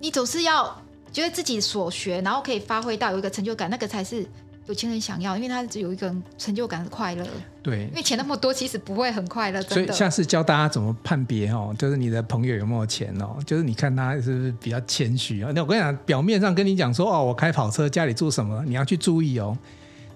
[0.00, 0.80] 你总是要
[1.12, 4.26] 觉得自己所学，然后可以发挥到有一个成就感，那个才是。”
[4.66, 7.26] 有钱人想要，因为他只有一个成就感的快乐。
[7.62, 9.60] 对，因为钱那么多，其实不会很快乐。
[9.62, 15.50] 所以下次教大家怎么判别哦，就是你的朋友有没有钱哦，就是你看他是不是比较谦虚啊？
[15.54, 19.56] 那我跟你讲，表面上跟你讲说哦，我开跑车，家里住什么，你要去注意哦。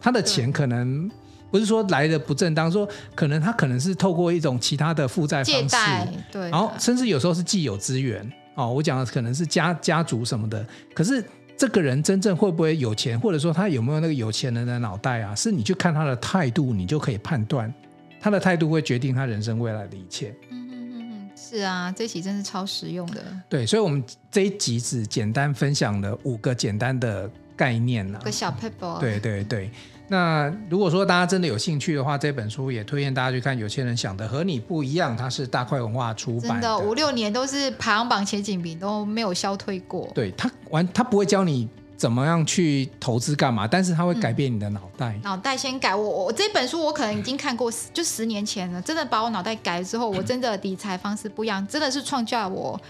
[0.01, 1.11] 他的钱可能
[1.51, 5.79] 不是说来的不正当，说可能他可能是透过一种其他的负债方式，借，
[6.33, 8.73] 对，然后甚至有时候是既有资源哦。
[8.73, 11.23] 我讲的可能是家家族什么的，可是。
[11.59, 15.35] 这个人真正会不会有钱，或者说他有没有那个有钱人的脑袋啊？
[15.35, 17.73] 是你去看他的态度，你就可以判断
[18.21, 20.33] 他的态度会决定他人生未来的一切。
[20.51, 23.25] 嗯嗯嗯嗯，是啊，这一集真是超实用的。
[23.49, 29.01] 对，所以，我们这一集只简单分享了五个简单的概念呢、啊，个小 paper。
[29.01, 29.69] 对对对。
[30.09, 33.57] 那如果说大家真的有兴趣的话，这本书也推荐大家去看。
[33.59, 40.11] 有些人想的和你不一样，它是大块文化出版的，真的五六年都是排行榜前几名，都没有消退过。
[40.15, 45.13] 对，他完，他不会教你怎么样去投资干嘛，但是他会改变你的脑袋。
[45.17, 52.81] 嗯、脑袋先改，我我这本书我可能已经看过，就十年前了，真的把我脑袋改了之后，我真的理财方式不一样，真的是创造我。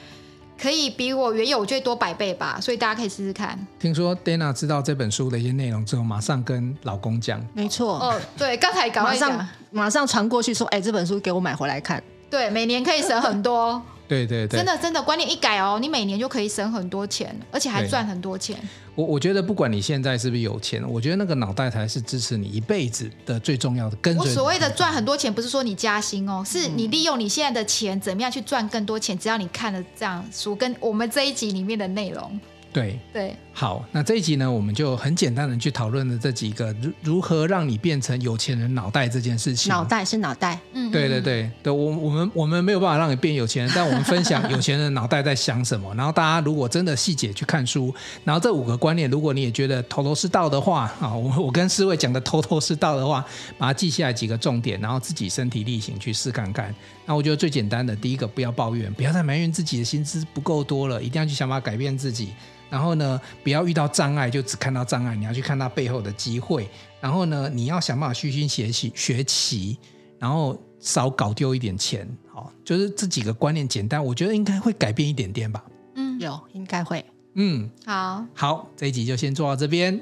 [0.61, 3.59] 可以比我原有最多百倍吧，所以大家可以试试看。
[3.78, 7.40] 听说 Dana 知道这本书的一些内容之后，马上跟老公讲。
[7.54, 7.98] 没错。
[7.98, 12.02] 哦，对，刚才赶快上马上传过去说，哎，这本书给我买回来看。
[12.28, 13.80] 对，每年可以省很多。
[14.09, 18.56] 对对对，真的真的，观念一改哦，你每年就可以省很多钱，而且还赚很多钱。
[18.94, 24.16] 我我觉得不管你现在是不是有钱，我觉得那个脑袋才是支持你一辈子的最重要的根。
[24.16, 29.16] 我所谓的赚很多钱，不是说你加薪哦，是你利用你现在的钱怎么样去赚更多钱。
[29.16, 32.40] 只要你看了这样书，跟我们这一集里面的内容。
[32.79, 39.68] 对对，好，那这一集呢，我们就很简单的去讨论了这几个如如何让你变成有钱人脑袋这件事情。
[39.68, 45.93] 脑袋是脑袋，嗯，对对对对，我我们我们没有办法让你变有钱人，但我们分享有钱人脑袋在想什么。
[45.97, 47.93] 然后大家如果真的细节去看书，
[48.24, 53.24] 然后这五个观念，如果你也觉得头头是道的话啊，我我跟四位讲的头头是道的话，
[53.57, 56.74] 把它记下来几个重点，然后自己身体力行去试看看。
[57.09, 62.34] 那我觉得最简单的第一个，不要抱怨，不要再埋怨自己的薪资不够多了，一定要去想办法改变自己。
[62.68, 66.68] 然后呢，不要遇到障碍就只看到障碍，你要去看它背后的机会。
[67.00, 69.78] 然后呢，你要想办法虚心学习学习，
[70.18, 72.06] 然后少搞丢一点钱。
[72.30, 75.64] 好，就是这几个观念简单，我觉得应该会改变一点点吧。
[75.94, 77.02] 嗯，有应该会。
[77.36, 79.98] 嗯，好，好，这一集就先做到这边。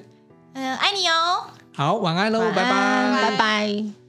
[0.55, 1.47] 嗯，爱你哦。
[1.73, 4.06] 好，晚安喽，拜拜，拜拜。